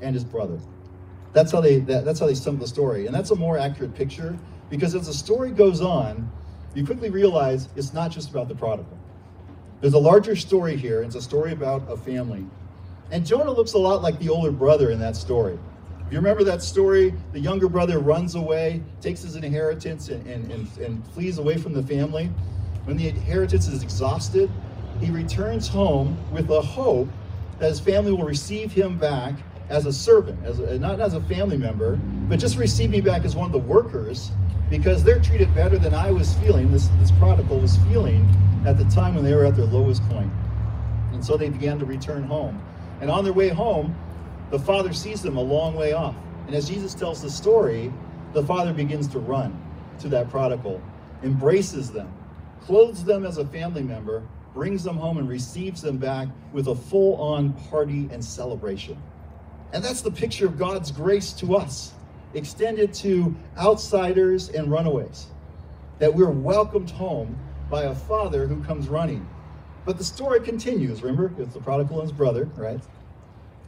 and 0.00 0.14
his 0.14 0.24
brother. 0.24 0.58
That's 1.32 1.52
how 1.52 1.60
they 1.60 1.78
that, 1.80 2.04
that's 2.04 2.18
how 2.18 2.26
they 2.26 2.34
sum 2.34 2.58
the 2.58 2.66
story, 2.66 3.06
and 3.06 3.14
that's 3.14 3.30
a 3.30 3.36
more 3.36 3.56
accurate 3.58 3.94
picture 3.94 4.36
because 4.68 4.94
as 4.94 5.06
the 5.06 5.12
story 5.12 5.50
goes 5.50 5.80
on, 5.80 6.30
you 6.74 6.84
quickly 6.84 7.10
realize 7.10 7.68
it's 7.76 7.92
not 7.92 8.10
just 8.10 8.30
about 8.30 8.48
the 8.48 8.54
prodigal. 8.54 8.98
There's 9.80 9.94
a 9.94 9.98
larger 9.98 10.36
story 10.36 10.76
here. 10.76 11.02
It's 11.02 11.14
a 11.14 11.22
story 11.22 11.52
about 11.52 11.82
a 11.90 11.96
family, 11.96 12.44
and 13.10 13.24
Jonah 13.24 13.52
looks 13.52 13.74
a 13.74 13.78
lot 13.78 14.02
like 14.02 14.18
the 14.18 14.28
older 14.28 14.52
brother 14.52 14.90
in 14.90 14.98
that 15.00 15.16
story. 15.16 15.58
If 16.06 16.14
you 16.14 16.18
remember 16.18 16.42
that 16.42 16.60
story, 16.60 17.14
the 17.32 17.38
younger 17.38 17.68
brother 17.68 18.00
runs 18.00 18.34
away, 18.34 18.82
takes 19.00 19.22
his 19.22 19.36
inheritance, 19.36 20.08
and, 20.08 20.26
and, 20.26 20.50
and, 20.50 20.78
and 20.78 21.06
flees 21.08 21.38
away 21.38 21.56
from 21.56 21.72
the 21.72 21.84
family. 21.84 22.26
When 22.84 22.96
the 22.96 23.06
inheritance 23.06 23.68
is 23.68 23.84
exhausted, 23.84 24.50
he 25.00 25.10
returns 25.10 25.68
home 25.68 26.18
with 26.32 26.50
a 26.50 26.60
hope 26.60 27.08
that 27.60 27.68
his 27.68 27.78
family 27.78 28.10
will 28.10 28.24
receive 28.24 28.72
him 28.72 28.98
back 28.98 29.34
as 29.70 29.86
a 29.86 29.92
servant, 29.92 30.44
as 30.44 30.58
a, 30.58 30.78
not 30.78 31.00
as 31.00 31.14
a 31.14 31.20
family 31.22 31.56
member, 31.56 31.96
but 32.28 32.38
just 32.38 32.58
receive 32.58 32.90
me 32.90 33.00
back 33.00 33.24
as 33.24 33.36
one 33.36 33.46
of 33.46 33.52
the 33.52 33.58
workers 33.58 34.32
because 34.68 35.02
they're 35.02 35.20
treated 35.20 35.52
better 35.54 35.78
than 35.78 35.94
I 35.94 36.10
was 36.10 36.34
feeling, 36.34 36.70
this, 36.70 36.88
this 37.00 37.10
prodigal 37.12 37.58
was 37.58 37.76
feeling 37.88 38.28
at 38.66 38.76
the 38.76 38.84
time 38.84 39.14
when 39.14 39.24
they 39.24 39.34
were 39.34 39.44
at 39.44 39.56
their 39.56 39.64
lowest 39.64 40.02
point. 40.08 40.30
And 41.12 41.24
so 41.24 41.36
they 41.36 41.48
began 41.48 41.78
to 41.78 41.84
return 41.84 42.24
home. 42.24 42.62
And 43.00 43.10
on 43.10 43.24
their 43.24 43.32
way 43.32 43.48
home, 43.48 43.96
the 44.50 44.58
father 44.58 44.92
sees 44.92 45.22
them 45.22 45.36
a 45.36 45.40
long 45.40 45.74
way 45.74 45.92
off. 45.92 46.14
And 46.46 46.54
as 46.54 46.68
Jesus 46.68 46.94
tells 46.94 47.22
the 47.22 47.30
story, 47.30 47.92
the 48.32 48.44
father 48.44 48.72
begins 48.72 49.08
to 49.08 49.18
run 49.18 49.60
to 50.00 50.08
that 50.08 50.30
prodigal, 50.30 50.80
embraces 51.22 51.90
them, 51.90 52.12
clothes 52.60 53.04
them 53.04 53.24
as 53.24 53.38
a 53.38 53.44
family 53.46 53.82
member, 53.82 54.22
brings 54.54 54.82
them 54.82 54.96
home, 54.96 55.18
and 55.18 55.28
receives 55.28 55.82
them 55.82 55.96
back 55.96 56.28
with 56.52 56.68
a 56.68 56.74
full 56.74 57.16
on 57.16 57.52
party 57.70 58.08
and 58.12 58.24
celebration. 58.24 59.00
And 59.72 59.84
that's 59.84 60.00
the 60.00 60.10
picture 60.10 60.46
of 60.46 60.58
God's 60.58 60.90
grace 60.90 61.32
to 61.34 61.56
us, 61.56 61.92
extended 62.34 62.92
to 62.94 63.34
outsiders 63.56 64.48
and 64.48 64.70
runaways. 64.70 65.26
That 65.98 66.14
we're 66.14 66.30
welcomed 66.30 66.90
home 66.90 67.38
by 67.70 67.84
a 67.84 67.94
father 67.94 68.46
who 68.46 68.62
comes 68.64 68.88
running. 68.88 69.28
But 69.84 69.96
the 69.96 70.04
story 70.04 70.40
continues, 70.40 71.02
remember? 71.02 71.32
It's 71.42 71.54
the 71.54 71.60
prodigal 71.60 72.00
and 72.00 72.08
his 72.08 72.16
brother, 72.16 72.46
right? 72.56 72.80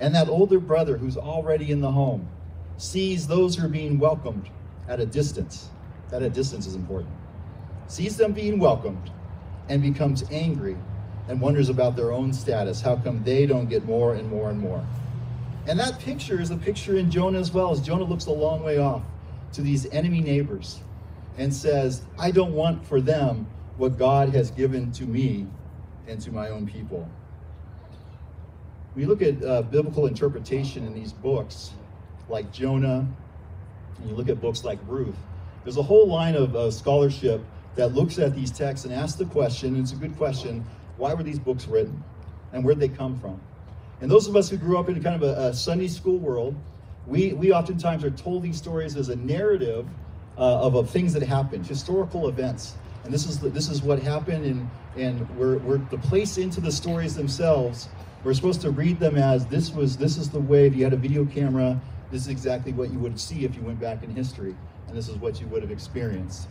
And 0.01 0.15
that 0.15 0.29
older 0.29 0.59
brother 0.59 0.97
who's 0.97 1.17
already 1.17 1.71
in 1.71 1.81
the 1.81 1.91
home 1.91 2.29
sees 2.77 3.27
those 3.27 3.55
who 3.55 3.67
are 3.67 3.69
being 3.69 3.99
welcomed 3.99 4.49
at 4.89 4.99
a 4.99 5.07
distance. 5.07 5.69
That 6.11 6.23
a 6.23 6.29
distance 6.29 6.67
is 6.67 6.75
important. 6.75 7.13
Sees 7.87 8.17
them 8.17 8.33
being 8.33 8.59
welcomed 8.59 9.11
and 9.69 9.81
becomes 9.81 10.25
angry 10.31 10.77
and 11.29 11.41
wonders 11.41 11.69
about 11.69 11.95
their 11.95 12.13
own 12.13 12.33
status. 12.33 12.81
How 12.81 12.97
come 12.97 13.23
they 13.23 13.47
don't 13.47 13.69
get 13.69 13.85
more 13.85 14.15
and 14.15 14.29
more 14.29 14.51
and 14.51 14.59
more? 14.59 14.85
And 15.67 15.79
that 15.79 15.99
picture 16.01 16.41
is 16.41 16.51
a 16.51 16.57
picture 16.57 16.97
in 16.97 17.11
Jonah 17.11 17.39
as 17.39 17.53
well, 17.53 17.71
as 17.71 17.81
Jonah 17.81 18.05
looks 18.05 18.27
a 18.27 18.33
long 18.33 18.63
way 18.63 18.79
off 18.79 19.03
to 19.53 19.63
these 19.63 19.87
enemy 19.87 20.21
neighbors 20.21 20.81
and 21.39 21.53
says, 21.53 22.03
I 22.19 22.31
don't 22.31 22.53
want 22.53 22.87
for 22.87 23.01
them 23.01 23.47
what 23.77 23.97
God 23.99 24.31
has 24.31 24.51
given 24.51 24.91
to 24.93 25.05
me 25.05 25.47
and 26.09 26.21
to 26.21 26.33
my 26.33 26.49
own 26.49 26.67
people. 26.67 27.09
We 28.95 29.07
look 29.07 29.23
at 29.23 29.43
uh, 29.43 29.63
biblical 29.63 30.07
interpretation 30.07 30.85
in 30.87 30.95
these 30.95 31.13
books, 31.13 31.73
like 32.29 32.53
Jonah, 32.53 33.07
and 33.99 34.09
you 34.09 34.15
look 34.15 34.29
at 34.29 34.41
books 34.41 34.65
like 34.65 34.79
Ruth, 34.87 35.17
there's 35.65 35.77
a 35.77 35.83
whole 35.83 36.09
line 36.09 36.35
of 36.35 36.57
uh, 36.57 36.71
scholarship 36.71 37.41
that 37.77 37.95
looks 37.95 38.19
at 38.19 38.35
these 38.35 38.51
texts 38.51 38.85
and 38.85 38.93
asks 38.93 39.17
the 39.17 39.25
question, 39.27 39.75
and 39.75 39.83
it's 39.83 39.93
a 39.93 39.97
good 39.97 40.17
question, 40.17 40.65
why 40.97 41.15
were 41.15 41.23
these 41.23 41.39
books 41.39 41.67
written? 41.67 42.03
And 42.53 42.65
where'd 42.65 42.81
they 42.81 42.89
come 42.89 43.19
from? 43.19 43.41
And 44.03 44.11
those 44.11 44.27
of 44.27 44.35
us 44.35 44.51
who 44.51 44.57
grew 44.57 44.79
up 44.79 44.89
in 44.89 45.01
kind 45.01 45.15
of 45.15 45.23
a, 45.23 45.51
a 45.51 45.55
Sunday 45.55 45.87
school 45.87 46.19
world, 46.19 46.57
we, 47.07 47.35
we 47.35 47.53
oftentimes 47.53 48.03
are 48.03 48.11
told 48.11 48.43
these 48.43 48.57
stories 48.57 48.97
as 48.97 49.11
a 49.11 49.17
narrative 49.17 49.87
uh, 50.37 50.67
of, 50.67 50.75
of 50.75 50.91
things 50.91 51.13
that 51.13 51.23
happened, 51.23 51.65
historical 51.65 52.29
events. 52.29 52.75
And 53.05 53.15
this 53.15 53.27
is 53.27 53.39
this 53.39 53.69
is 53.69 53.83
what 53.83 54.01
happened, 54.01 54.45
and 54.45 54.71
and 54.97 55.29
we're, 55.37 55.59
we're 55.59 55.79
the 55.79 55.99
place 55.99 56.39
into 56.39 56.61
the 56.61 56.71
stories 56.71 57.15
themselves. 57.15 57.89
We're 58.23 58.35
supposed 58.35 58.61
to 58.63 58.71
read 58.71 58.99
them 58.99 59.17
as 59.17 59.47
this 59.47 59.73
was 59.73 59.97
this 59.97 60.17
is 60.17 60.31
the 60.31 60.41
way. 60.41 60.67
If 60.67 60.75
you 60.75 60.85
had 60.85 60.93
a 60.93 60.97
video 60.97 61.25
camera, 61.25 61.81
this 62.11 62.23
is 62.23 62.29
exactly 62.29 62.73
what 62.73 62.93
you 62.93 62.99
would 62.99 63.19
see 63.19 63.45
if 63.45 63.55
you 63.55 63.63
went 63.63 63.81
back 63.81 64.03
in 64.03 64.11
history, 64.11 64.55
and 64.89 64.97
this 64.97 65.09
is 65.09 65.17
what 65.17 65.41
you 65.41 65.47
would 65.49 65.63
have 65.63 65.73
experienced. 65.73 66.49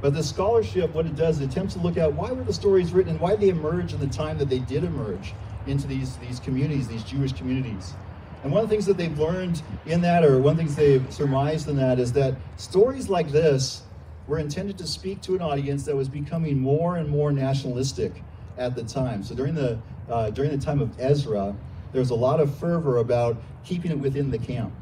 But 0.00 0.14
the 0.14 0.22
scholarship, 0.22 0.94
what 0.94 1.06
it 1.06 1.16
does, 1.16 1.40
it 1.40 1.50
attempts 1.50 1.74
to 1.74 1.80
look 1.80 1.96
at 1.96 2.12
why 2.12 2.32
were 2.32 2.44
the 2.44 2.52
stories 2.52 2.92
written 2.92 3.12
and 3.12 3.20
why 3.20 3.36
they 3.36 3.48
emerged 3.48 3.94
in 3.94 4.00
the 4.00 4.06
time 4.06 4.38
that 4.38 4.48
they 4.48 4.60
did 4.60 4.84
emerge 4.84 5.34
into 5.68 5.86
these, 5.86 6.16
these 6.16 6.40
communities, 6.40 6.88
these 6.88 7.04
Jewish 7.04 7.32
communities. 7.32 7.94
And 8.42 8.52
one 8.52 8.62
of 8.62 8.68
the 8.68 8.74
things 8.74 8.86
that 8.86 8.96
they've 8.96 9.18
learned 9.18 9.62
in 9.86 10.00
that, 10.02 10.24
or 10.24 10.38
one 10.38 10.52
of 10.52 10.56
the 10.58 10.62
things 10.62 10.76
they've 10.76 11.12
surmised 11.12 11.68
in 11.68 11.76
that, 11.76 11.98
is 11.98 12.12
that 12.12 12.34
stories 12.56 13.08
like 13.08 13.30
this 13.30 13.82
were 14.26 14.38
intended 14.38 14.78
to 14.78 14.86
speak 14.86 15.20
to 15.22 15.34
an 15.34 15.42
audience 15.42 15.84
that 15.84 15.96
was 15.96 16.08
becoming 16.08 16.60
more 16.60 16.96
and 16.96 17.08
more 17.08 17.32
nationalistic 17.32 18.22
at 18.56 18.74
the 18.74 18.82
time. 18.84 19.22
So 19.22 19.34
during 19.34 19.54
the 19.54 19.78
uh, 20.08 20.30
during 20.30 20.50
the 20.50 20.64
time 20.64 20.80
of 20.80 20.98
Ezra, 20.98 21.54
there 21.92 22.00
was 22.00 22.10
a 22.10 22.14
lot 22.14 22.40
of 22.40 22.56
fervor 22.58 22.98
about 22.98 23.36
keeping 23.64 23.90
it 23.90 23.98
within 23.98 24.30
the 24.30 24.38
camp. 24.38 24.72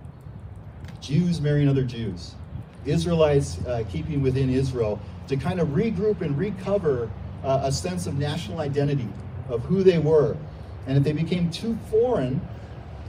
Jews 1.00 1.40
marrying 1.40 1.68
other 1.68 1.84
Jews, 1.84 2.34
Israelites 2.84 3.58
uh, 3.66 3.84
keeping 3.90 4.22
within 4.22 4.50
Israel 4.50 5.00
to 5.28 5.36
kind 5.36 5.60
of 5.60 5.68
regroup 5.68 6.20
and 6.20 6.36
recover 6.38 7.10
uh, 7.42 7.60
a 7.64 7.72
sense 7.72 8.06
of 8.06 8.18
national 8.18 8.60
identity 8.60 9.08
of 9.48 9.64
who 9.64 9.82
they 9.82 9.98
were. 9.98 10.36
And 10.86 10.96
if 10.96 11.04
they 11.04 11.12
became 11.12 11.50
too 11.50 11.76
foreign, 11.90 12.40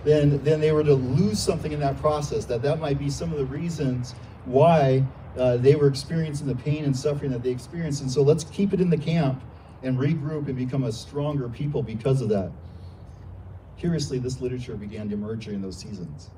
then 0.03 0.43
then 0.43 0.59
they 0.59 0.71
were 0.71 0.83
to 0.83 0.93
lose 0.93 1.39
something 1.39 1.71
in 1.71 1.79
that 1.79 1.97
process. 1.99 2.45
That 2.45 2.61
that 2.61 2.79
might 2.79 2.97
be 2.97 3.09
some 3.09 3.31
of 3.31 3.37
the 3.37 3.45
reasons 3.45 4.13
why 4.45 5.03
uh, 5.37 5.57
they 5.57 5.75
were 5.75 5.87
experiencing 5.87 6.47
the 6.47 6.55
pain 6.55 6.85
and 6.85 6.95
suffering 6.95 7.31
that 7.31 7.43
they 7.43 7.51
experienced. 7.51 8.01
And 8.01 8.11
so 8.11 8.21
let's 8.21 8.43
keep 8.45 8.73
it 8.73 8.81
in 8.81 8.89
the 8.89 8.97
camp 8.97 9.43
and 9.83 9.97
regroup 9.97 10.47
and 10.47 10.55
become 10.55 10.85
a 10.85 10.91
stronger 10.91 11.49
people 11.49 11.83
because 11.83 12.21
of 12.21 12.29
that. 12.29 12.51
Curiously, 13.77 14.17
this 14.17 14.41
literature 14.41 14.75
began 14.75 15.07
to 15.09 15.13
emerge 15.13 15.45
during 15.45 15.61
those 15.61 15.77
seasons. 15.77 16.31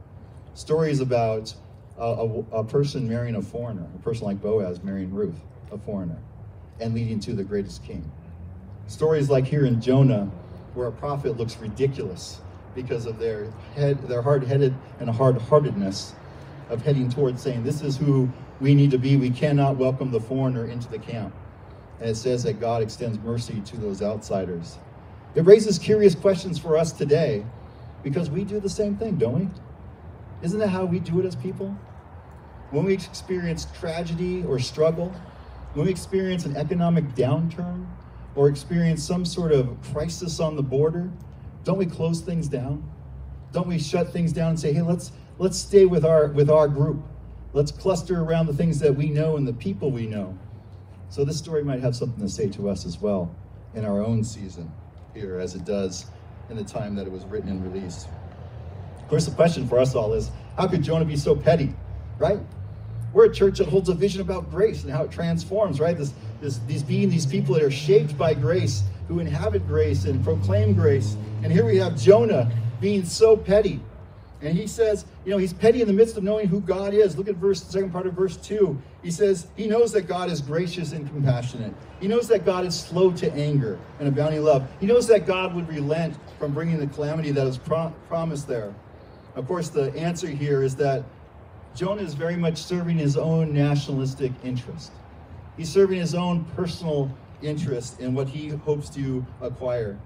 Stories 0.55 1.00
about 1.00 1.53
a, 1.98 2.03
a, 2.03 2.39
a 2.51 2.63
person 2.63 3.08
marrying 3.08 3.36
a 3.36 3.41
foreigner, 3.41 3.88
a 3.96 4.00
person 4.00 4.25
like 4.25 4.41
Boaz 4.41 4.84
marrying 4.84 5.13
Ruth, 5.13 5.39
a 5.72 5.77
foreigner, 5.77 6.17
and 6.81 6.93
leading 6.93 7.19
to 7.22 7.34
the 7.34 7.43
greatest 7.43 7.84
king. 7.84 8.10
Stories 8.88 9.29
like 9.29 9.46
here 9.46 9.65
in 9.65 9.79
Jonah, 9.79 10.29
where 10.80 10.88
a 10.88 10.92
prophet 10.94 11.38
looks 11.38 11.58
ridiculous 11.58 12.40
because 12.74 13.06
of 13.06 13.20
their 13.20 13.52
head, 13.76 14.02
their 14.08 14.22
hard-headed 14.22 14.74
and 15.02 15.10
hard-heartedness 15.10 16.14
of 16.70 16.82
heading 16.82 17.10
towards 17.10 17.42
saying, 17.42 17.64
"This 17.64 17.82
is 17.82 17.98
who 17.98 18.30
we 18.62 18.74
need 18.74 18.92
to 18.92 18.98
be. 18.98 19.18
We 19.18 19.30
cannot 19.30 19.76
welcome 19.76 20.12
the 20.12 20.22
foreigner 20.22 20.66
into 20.66 20.88
the 20.88 20.98
camp." 20.98 21.34
And 22.00 22.10
it 22.10 22.16
says 22.16 22.44
that 22.44 22.62
God 22.62 22.82
extends 22.82 23.20
mercy 23.20 23.60
to 23.66 23.78
those 23.78 24.02
outsiders. 24.02 24.78
It 25.36 25.46
raises 25.46 25.78
curious 25.78 26.16
questions 26.16 26.58
for 26.58 26.78
us 26.78 26.94
today 26.94 27.44
because 28.02 28.30
we 28.30 28.46
do 28.46 28.62
the 28.62 28.70
same 28.70 28.96
thing, 28.96 29.18
don't 29.18 29.38
we? 29.38 29.50
Isn't 30.42 30.60
that 30.60 30.70
how 30.70 30.86
we 30.86 31.02
do 31.02 31.20
it 31.20 31.26
as 31.26 31.36
people? 31.36 31.76
When 32.72 32.86
we 32.86 32.94
experience 32.94 33.68
tragedy 33.78 34.46
or 34.48 34.60
struggle, 34.60 35.12
when 35.74 35.88
we 35.88 35.92
experience 35.92 36.46
an 36.46 36.56
economic 36.56 37.16
downturn 37.16 37.86
or 38.36 38.48
experience 38.48 39.04
some 39.04 39.26
sort 39.26 39.52
of 39.52 39.78
crisis 39.92 40.40
on 40.40 40.56
the 40.56 40.64
border, 40.64 41.10
don't 41.64 41.78
we 41.78 41.86
close 41.86 42.22
things 42.22 42.48
down? 42.48 42.84
Don't 43.52 43.68
we 43.68 43.80
shut 43.80 44.14
things 44.14 44.32
down 44.32 44.52
and 44.52 44.60
say, 44.60 44.74
"Hey, 44.74 44.82
let's 44.82 45.12
let's 45.38 45.58
stay 45.58 45.86
with 45.86 46.06
our 46.06 46.28
with 46.28 46.50
our 46.50 46.68
group. 46.68 47.02
Let's 47.54 47.72
cluster 47.72 48.22
around 48.22 48.46
the 48.46 48.54
things 48.54 48.80
that 48.80 48.96
we 48.96 49.10
know 49.10 49.38
and 49.38 49.48
the 49.48 49.54
people 49.54 49.92
we 49.92 50.06
know." 50.08 50.38
So 51.10 51.26
this 51.26 51.38
story 51.38 51.64
might 51.64 51.82
have 51.82 51.96
something 51.96 52.22
to 52.22 52.30
say 52.30 52.50
to 52.50 52.70
us 52.70 52.86
as 52.86 53.02
well 53.02 53.32
in 53.74 53.86
our 53.86 54.02
own 54.02 54.24
season 54.24 54.72
here 55.14 55.40
as 55.40 55.56
it 55.56 55.66
does 55.66 56.06
in 56.50 56.56
the 56.56 56.64
time 56.64 56.96
that 56.96 57.08
it 57.08 57.12
was 57.12 57.26
written 57.26 57.50
and 57.50 57.74
released. 57.74 58.08
Of 59.02 59.08
course, 59.08 59.26
the 59.26 59.32
question 59.32 59.68
for 59.68 59.80
us 59.80 59.96
all 59.96 60.14
is 60.14 60.30
how 60.56 60.68
could 60.68 60.84
Jonah 60.84 61.06
be 61.06 61.16
so 61.16 61.36
petty, 61.36 61.74
right? 62.20 62.40
We're 63.13 63.25
a 63.25 63.34
church 63.34 63.58
that 63.58 63.68
holds 63.68 63.89
a 63.89 63.94
vision 63.94 64.22
about 64.22 64.50
grace 64.51 64.84
and 64.84 64.92
how 64.92 65.04
it 65.04 65.12
transforms, 65.12 65.80
right? 65.80 65.98
This, 65.98 66.13
this, 66.42 66.60
these 66.68 66.84
being 66.84 67.10
these 67.10 67.25
people 67.25 67.56
that 67.56 67.63
are 67.63 67.72
shaped 67.72 68.18
by 68.18 68.34
grace, 68.34 68.84
who 69.08 69.20
inhabit 69.20 69.68
grace 69.68 70.06
and 70.06 70.24
proclaim 70.24 70.74
grace. 70.74 71.18
And 71.44 71.51
here 71.51 71.66
we 71.66 71.78
have 71.78 72.00
Jonah 72.00 72.51
being 72.80 73.04
so 73.04 73.36
petty. 73.36 73.80
And 74.42 74.56
he 74.58 74.68
says, 74.68 75.06
you 75.25 75.32
know, 75.32 75.38
he's 75.38 75.51
petty 75.51 75.82
in 75.82 75.88
the 75.88 75.94
midst 75.94 76.16
of 76.16 76.24
knowing 76.24 76.48
who 76.48 76.62
God 76.62 76.94
is. 76.94 77.18
Look 77.18 77.28
at 77.28 77.36
verse 77.36 77.62
second 77.62 77.92
part 77.92 78.08
of 78.08 78.13
verse 78.13 78.38
two. 78.38 78.82
He 79.04 79.12
says 79.12 79.48
he 79.58 79.68
knows 79.68 79.92
that 79.92 80.04
God 80.04 80.32
is 80.32 80.39
gracious 80.39 80.94
and 80.94 81.10
compassionate. 81.10 81.74
He 82.00 82.08
knows 82.08 82.28
that 82.30 82.46
God 82.46 82.66
is 82.66 82.80
slow 82.80 83.12
to 83.13 83.34
anger 83.34 83.78
and 84.00 84.08
abounding 84.08 84.44
love. 84.44 84.70
He 84.80 84.86
knows 84.86 85.08
that 85.08 85.28
God 85.28 85.56
would 85.56 85.68
relent 85.68 86.16
from 86.38 86.54
bringing 86.54 86.80
the 86.80 86.88
calamity 86.88 87.32
that 87.32 87.46
was 87.46 87.58
pro- 87.58 87.94
promised 88.08 88.48
there. 88.48 88.74
Of 89.36 89.46
course, 89.46 89.70
the 89.70 89.94
answer 89.98 90.28
here 90.28 90.63
is 90.63 90.75
that 90.78 91.04
Jonah 91.76 92.02
is 92.02 92.14
very 92.14 92.36
much 92.36 92.58
serving 92.58 92.98
his 92.98 93.18
own 93.18 93.54
nationalistic 93.54 94.32
interest. 94.44 94.92
He's 95.58 95.70
serving 95.70 96.00
his 96.00 96.16
own 96.16 96.46
personal 96.56 97.12
interest 97.42 98.00
in 98.00 98.14
what 98.14 98.28
he 98.28 98.50
hopes 98.50 98.90
to 98.92 99.26
acquire. 99.42 99.98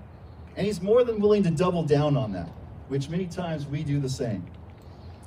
And 0.56 0.66
he's 0.66 0.82
more 0.82 1.04
than 1.04 1.20
willing 1.20 1.44
to 1.44 1.52
double 1.52 1.84
down 1.84 2.16
on 2.18 2.32
that, 2.34 2.50
which 2.88 3.10
many 3.10 3.26
times 3.26 3.66
we 3.66 3.84
do 3.84 4.00
the 4.00 4.10
same. 4.10 4.46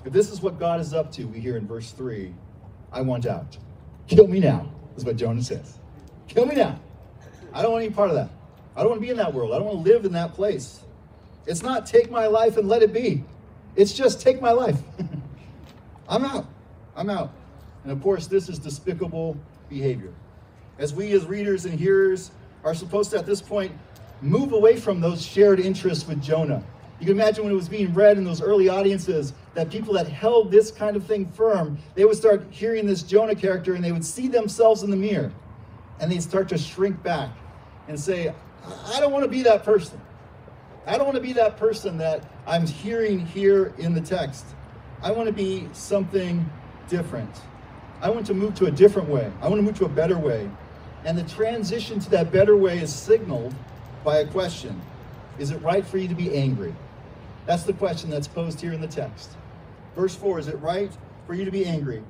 If 0.05 0.13
this 0.13 0.31
is 0.31 0.41
what 0.41 0.59
God 0.59 0.81
is 0.81 0.95
up 0.95 1.11
to, 1.13 1.25
we 1.25 1.41
hear 1.41 1.57
in 1.57 1.67
verse 1.67 1.91
3, 1.91 2.33
I 2.93 3.01
want 3.01 3.27
out. 3.27 3.57
Kill 4.07 4.29
me 4.29 4.39
now, 4.39 4.71
is 4.97 5.05
what 5.05 5.17
Jonah 5.17 5.43
says. 5.43 5.79
Kill 6.29 6.47
me 6.47 6.55
now. 6.55 6.79
I 7.53 7.63
don't 7.63 7.73
want 7.73 7.85
any 7.85 7.93
part 7.93 8.11
of 8.11 8.17
that. 8.17 8.31
I 8.77 8.81
don't 8.81 8.91
want 8.91 9.01
to 9.01 9.07
be 9.07 9.11
in 9.11 9.17
that 9.17 9.33
world. 9.33 9.53
I 9.53 9.57
don't 9.57 9.67
want 9.67 9.85
to 9.85 9.93
live 9.93 10.05
in 10.05 10.13
that 10.13 10.35
place. 10.35 10.81
It's 11.47 11.63
not 11.63 11.87
take 11.87 12.11
my 12.11 12.27
life 12.27 12.57
and 12.57 12.69
let 12.69 12.83
it 12.83 12.93
be. 12.93 13.25
It's 13.75 13.93
just 13.93 14.21
take 14.21 14.41
my 14.41 14.53
life. 14.53 14.79
I'm 16.09 16.25
out. 16.25 16.47
I'm 16.95 17.11
out. 17.11 17.33
And 17.83 17.93
of 17.93 18.03
course, 18.03 18.27
this 18.27 18.49
is 18.49 18.59
despicable 18.59 19.37
behavior. 19.69 20.13
As 20.79 20.93
we, 20.95 21.13
as 21.13 21.25
readers 21.25 21.65
and 21.65 21.79
hearers, 21.79 22.31
are 22.65 22.75
supposed 22.75 23.11
to, 23.11 23.19
at 23.19 23.27
this 23.27 23.41
point, 23.41 23.73
move 24.21 24.53
away 24.53 24.77
from 24.77 25.01
those 25.01 25.25
shared 25.25 25.61
interests 25.61 26.07
with 26.07 26.23
Jonah. 26.23 26.63
You 26.99 27.07
can 27.07 27.15
imagine 27.15 27.45
when 27.45 27.53
it 27.53 27.57
was 27.57 27.69
being 27.69 27.93
read 27.93 28.17
in 28.17 28.25
those 28.25 28.41
early 28.41 28.69
audiences 28.69 29.35
that 29.55 29.71
people 29.71 29.93
that 29.95 30.09
held 30.09 30.51
this 30.51 30.71
kind 30.71 30.97
of 30.97 31.05
thing 31.05 31.31
firm, 31.31 31.79
they 31.95 32.05
would 32.05 32.17
start 32.17 32.47
hearing 32.51 32.87
this 32.87 33.03
Jonah 33.03 33.35
character 33.35 33.75
and 33.75 33.85
they 33.85 33.93
would 33.93 34.05
see 34.05 34.29
themselves 34.29 34.83
in 34.83 34.91
the 34.91 34.97
mirror 34.97 35.31
and 36.01 36.11
they'd 36.11 36.23
start 36.23 36.49
to 36.49 36.59
shrink 36.59 37.03
back 37.03 37.31
and 37.89 37.99
say, 37.99 38.35
I 38.87 39.01
don't 39.01 39.13
want 39.13 39.25
to 39.25 39.31
be 39.31 39.43
that 39.43 39.63
person. 39.63 40.01
I 40.87 40.97
don't 40.97 41.05
want 41.05 41.17
to 41.17 41.23
be 41.23 41.33
that 41.35 41.57
person 41.57 41.99
that 41.99 42.25
I'm 42.47 42.67
hearing 42.67 43.25
here 43.27 43.75
in 43.79 43.93
the 43.93 44.01
text. 44.01 44.47
I 45.03 45.11
want 45.11 45.27
to 45.27 45.33
be 45.33 45.69
something 45.73 46.49
different. 46.89 47.31
I 48.01 48.11
want 48.11 48.27
to 48.27 48.35
move 48.35 48.55
to 48.57 48.67
a 48.67 48.71
different 48.71 49.09
way. 49.09 49.31
I 49.41 49.49
want 49.49 49.59
to 49.59 49.63
move 49.63 49.79
to 49.79 49.85
a 49.85 49.89
better 49.89 50.19
way. 50.19 50.49
And 51.05 51.17
the 51.17 51.23
transition 51.25 52.01
to 52.01 52.11
that 52.11 52.33
better 52.33 52.57
way 52.57 52.79
is 52.79 52.93
signaled 52.93 53.55
by 54.05 54.19
a 54.19 54.27
question 54.27 54.81
Is 55.39 55.51
it 55.51 55.61
right 55.63 55.87
for 55.87 55.99
you 55.99 56.09
to 56.09 56.15
be 56.15 56.35
angry? 56.37 56.75
That's 57.47 57.63
the 57.63 57.73
question 57.73 58.11
that's 58.11 58.27
posed 58.27 58.61
here 58.61 58.73
in 58.73 58.81
the 58.81 58.89
text. 58.89 59.31
Verse 59.95 60.15
4 60.15 60.39
Is 60.39 60.49
it 60.49 60.57
right 60.57 60.91
for 61.27 61.35
you 61.35 61.45
to 61.45 61.51
be 61.51 61.65
angry? 61.67 62.03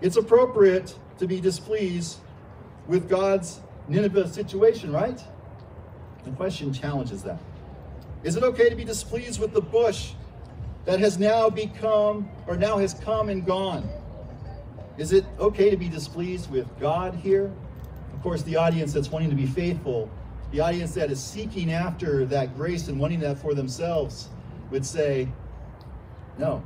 It's 0.00 0.16
appropriate 0.16 0.94
to 1.18 1.26
be 1.26 1.40
displeased 1.40 2.18
with 2.88 3.08
God's 3.08 3.60
Nineveh 3.88 4.28
situation, 4.28 4.92
right? 4.92 5.22
The 6.24 6.30
question 6.32 6.72
challenges 6.72 7.22
that. 7.22 7.38
Is 8.24 8.36
it 8.36 8.42
okay 8.42 8.68
to 8.68 8.76
be 8.76 8.84
displeased 8.84 9.40
with 9.40 9.52
the 9.52 9.60
bush 9.60 10.12
that 10.84 10.98
has 10.98 11.18
now 11.18 11.48
become, 11.48 12.28
or 12.46 12.56
now 12.56 12.78
has 12.78 12.94
come 12.94 13.28
and 13.28 13.46
gone? 13.46 13.88
Is 14.98 15.12
it 15.12 15.24
okay 15.38 15.70
to 15.70 15.76
be 15.76 15.88
displeased 15.88 16.50
with 16.50 16.68
God 16.80 17.14
here? 17.14 17.52
Of 18.12 18.22
course, 18.22 18.42
the 18.42 18.56
audience 18.56 18.92
that's 18.92 19.10
wanting 19.10 19.30
to 19.30 19.36
be 19.36 19.46
faithful, 19.46 20.10
the 20.50 20.60
audience 20.60 20.94
that 20.94 21.10
is 21.10 21.22
seeking 21.22 21.72
after 21.72 22.24
that 22.26 22.56
grace 22.56 22.88
and 22.88 22.98
wanting 22.98 23.20
that 23.20 23.38
for 23.38 23.54
themselves, 23.54 24.28
would 24.70 24.84
say, 24.84 25.28
no, 26.38 26.62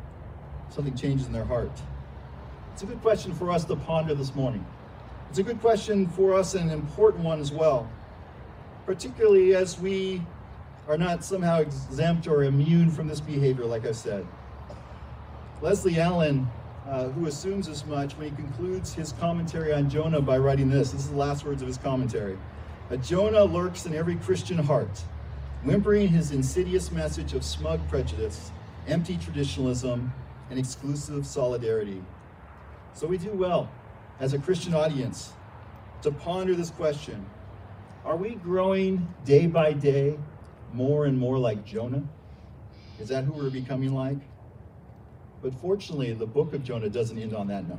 something 0.71 0.97
changes 0.97 1.27
in 1.27 1.33
their 1.33 1.45
heart. 1.45 1.71
It's 2.73 2.83
a 2.83 2.87
good 2.87 3.01
question 3.01 3.35
for 3.35 3.51
us 3.51 3.65
to 3.65 3.77
ponder 3.77 4.15
this 4.15 4.35
morning. 4.35 4.65
It's 5.31 5.39
a 5.39 5.43
good 5.43 5.61
question 5.61 6.07
for 6.09 6.35
us 6.35 6.55
and 6.55 6.71
an 6.71 6.79
important 6.79 7.25
one 7.25 7.41
as 7.41 7.53
well, 7.53 7.89
particularly 8.85 9.55
as 9.55 9.79
we 9.79 10.23
are 10.89 10.97
not 10.97 11.25
somehow 11.25 11.61
exempt 11.61 12.29
or 12.29 12.45
immune 12.45 12.91
from 12.91 13.09
this 13.09 13.21
behavior, 13.21 13.65
like 13.65 13.87
I 13.87 13.93
said. 13.93 14.27
Leslie 15.61 15.99
Allen, 15.99 16.49
uh, 16.89 17.09
who 17.09 17.27
assumes 17.27 17.69
as 17.69 17.85
much 17.87 18.17
when 18.17 18.31
he 18.31 18.37
concludes 18.37 18.93
his 18.93 19.13
commentary 19.13 19.73
on 19.73 19.91
Jonah 19.91 20.21
by 20.21 20.39
writing 20.39 20.69
this. 20.69 20.93
This 20.93 21.03
is 21.03 21.11
the 21.11 21.17
last 21.17 21.45
words 21.45 21.63
of 21.63 21.69
his 21.69 21.79
commentary. 21.79 22.39
A 22.91 22.97
Jonah 22.97 23.45
lurks 23.45 23.87
in 23.87 23.95
every 23.95 24.15
Christian 24.17 24.59
heart, 24.59 25.03
whimpering 25.65 26.09
his 26.09 26.31
insidious 26.31 26.93
message 26.93 27.35
of 27.35 27.43
smug 27.43 27.81
prejudice, 27.89 28.53
empty 28.87 29.17
traditionalism, 29.17 30.13
and 30.51 30.59
exclusive 30.59 31.27
solidarity. 31.27 32.01
So 32.95 33.09
we 33.09 33.19
do 33.19 33.31
well 33.33 33.69
as 34.21 34.33
a 34.33 34.39
Christian 34.39 34.75
audience 34.75 35.33
to 36.03 36.13
ponder 36.13 36.55
this 36.55 36.71
question 36.71 37.27
Are 38.05 38.17
we 38.17 38.37
growing 38.37 39.13
day 39.25 39.49
by 39.49 39.73
day 39.73 40.19
more 40.77 41.07
and 41.07 41.19
more 41.19 41.39
like 41.39 41.65
Jonah? 41.65 42.03
Is 43.01 43.09
that 43.09 43.25
who 43.25 43.33
we're 43.33 43.51
becoming 43.51 43.95
like? 43.95 44.19
But 45.43 45.55
fortunately, 45.55 46.13
the 46.13 46.27
book 46.27 46.53
of 46.53 46.63
Jonah 46.63 46.89
doesn't 46.89 47.19
end 47.19 47.35
on 47.35 47.49
that 47.49 47.69
note. 47.69 47.79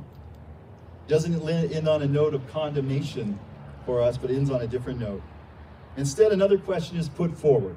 Doesn't 1.06 1.48
end 1.48 1.88
on 1.88 2.02
a 2.02 2.06
note 2.06 2.34
of 2.34 2.46
condemnation 2.50 3.38
for 3.86 4.02
us, 4.02 4.18
but 4.18 4.30
ends 4.30 4.50
on 4.50 4.60
a 4.60 4.66
different 4.66 5.00
note. 5.00 5.22
Instead, 5.96 6.32
another 6.32 6.58
question 6.58 6.98
is 6.98 7.08
put 7.08 7.36
forward. 7.36 7.76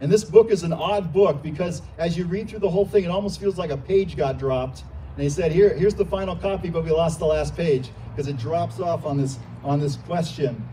And 0.00 0.10
this 0.10 0.24
book 0.24 0.50
is 0.50 0.62
an 0.62 0.72
odd 0.72 1.12
book 1.12 1.42
because 1.42 1.82
as 1.98 2.16
you 2.16 2.24
read 2.24 2.48
through 2.48 2.58
the 2.60 2.70
whole 2.70 2.86
thing, 2.86 3.04
it 3.04 3.10
almost 3.10 3.40
feels 3.40 3.58
like 3.58 3.70
a 3.70 3.76
page 3.76 4.16
got 4.16 4.38
dropped. 4.38 4.80
And 4.80 5.24
they 5.24 5.28
said, 5.28 5.52
Here, 5.52 5.74
here's 5.74 5.94
the 5.94 6.04
final 6.04 6.34
copy, 6.34 6.70
but 6.70 6.84
we 6.84 6.90
lost 6.90 7.18
the 7.18 7.26
last 7.26 7.56
page 7.56 7.90
because 8.10 8.28
it 8.28 8.36
drops 8.36 8.80
off 8.80 9.04
on 9.04 9.16
this 9.18 9.38
on 9.62 9.80
this 9.80 9.96
question. 9.96 10.66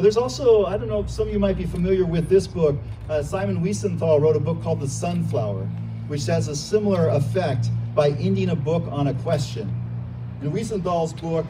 But 0.00 0.04
there's 0.04 0.16
also, 0.16 0.64
I 0.64 0.78
don't 0.78 0.88
know, 0.88 1.04
some 1.04 1.28
of 1.28 1.32
you 1.34 1.38
might 1.38 1.58
be 1.58 1.66
familiar 1.66 2.06
with 2.06 2.30
this 2.30 2.46
book. 2.46 2.74
Uh, 3.10 3.22
Simon 3.22 3.62
Wiesenthal 3.62 4.18
wrote 4.18 4.34
a 4.34 4.40
book 4.40 4.62
called 4.62 4.80
The 4.80 4.88
Sunflower, 4.88 5.64
which 6.08 6.24
has 6.24 6.48
a 6.48 6.56
similar 6.56 7.08
effect 7.08 7.68
by 7.94 8.12
ending 8.12 8.48
a 8.48 8.56
book 8.56 8.82
on 8.90 9.08
a 9.08 9.14
question. 9.16 9.70
In 10.40 10.52
Wiesenthal's 10.52 11.12
book, 11.12 11.44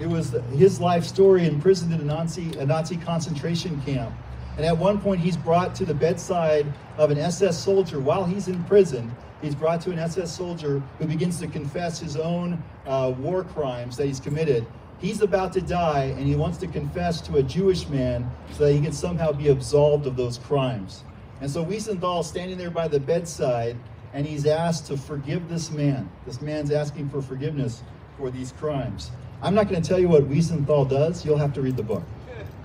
it 0.00 0.06
was 0.06 0.30
his 0.54 0.80
life 0.80 1.04
story 1.04 1.44
imprisoned 1.44 1.92
in 1.92 2.00
a 2.00 2.04
Nazi, 2.04 2.50
a 2.58 2.64
Nazi 2.64 2.96
concentration 2.96 3.78
camp. 3.82 4.14
And 4.56 4.64
at 4.64 4.78
one 4.78 4.98
point, 4.98 5.20
he's 5.20 5.36
brought 5.36 5.74
to 5.74 5.84
the 5.84 5.92
bedside 5.92 6.64
of 6.96 7.10
an 7.10 7.18
SS 7.18 7.62
soldier 7.62 8.00
while 8.00 8.24
he's 8.24 8.48
in 8.48 8.64
prison. 8.64 9.14
He's 9.42 9.54
brought 9.54 9.82
to 9.82 9.90
an 9.90 9.98
SS 9.98 10.34
soldier 10.34 10.82
who 10.98 11.04
begins 11.04 11.38
to 11.40 11.46
confess 11.46 12.00
his 12.00 12.16
own 12.16 12.62
uh, 12.86 13.12
war 13.18 13.44
crimes 13.44 13.98
that 13.98 14.06
he's 14.06 14.20
committed. 14.20 14.64
He's 15.00 15.22
about 15.22 15.52
to 15.54 15.62
die, 15.62 16.14
and 16.16 16.26
he 16.26 16.34
wants 16.34 16.58
to 16.58 16.66
confess 16.66 17.22
to 17.22 17.36
a 17.36 17.42
Jewish 17.42 17.88
man 17.88 18.30
so 18.52 18.66
that 18.66 18.74
he 18.74 18.80
can 18.80 18.92
somehow 18.92 19.32
be 19.32 19.48
absolved 19.48 20.06
of 20.06 20.16
those 20.16 20.36
crimes. 20.36 21.04
And 21.40 21.50
so 21.50 21.64
Wiesenthal 21.64 22.22
standing 22.22 22.58
there 22.58 22.70
by 22.70 22.86
the 22.86 23.00
bedside, 23.00 23.78
and 24.12 24.26
he's 24.26 24.44
asked 24.44 24.86
to 24.88 24.98
forgive 24.98 25.48
this 25.48 25.70
man. 25.70 26.10
This 26.26 26.42
man's 26.42 26.70
asking 26.70 27.08
for 27.08 27.22
forgiveness 27.22 27.82
for 28.18 28.30
these 28.30 28.52
crimes. 28.52 29.10
I'm 29.42 29.54
not 29.54 29.70
going 29.70 29.80
to 29.80 29.88
tell 29.88 29.98
you 29.98 30.08
what 30.08 30.28
Wiesenthal 30.28 30.90
does. 30.90 31.24
You'll 31.24 31.38
have 31.38 31.54
to 31.54 31.62
read 31.62 31.78
the 31.78 31.82
book. 31.82 32.02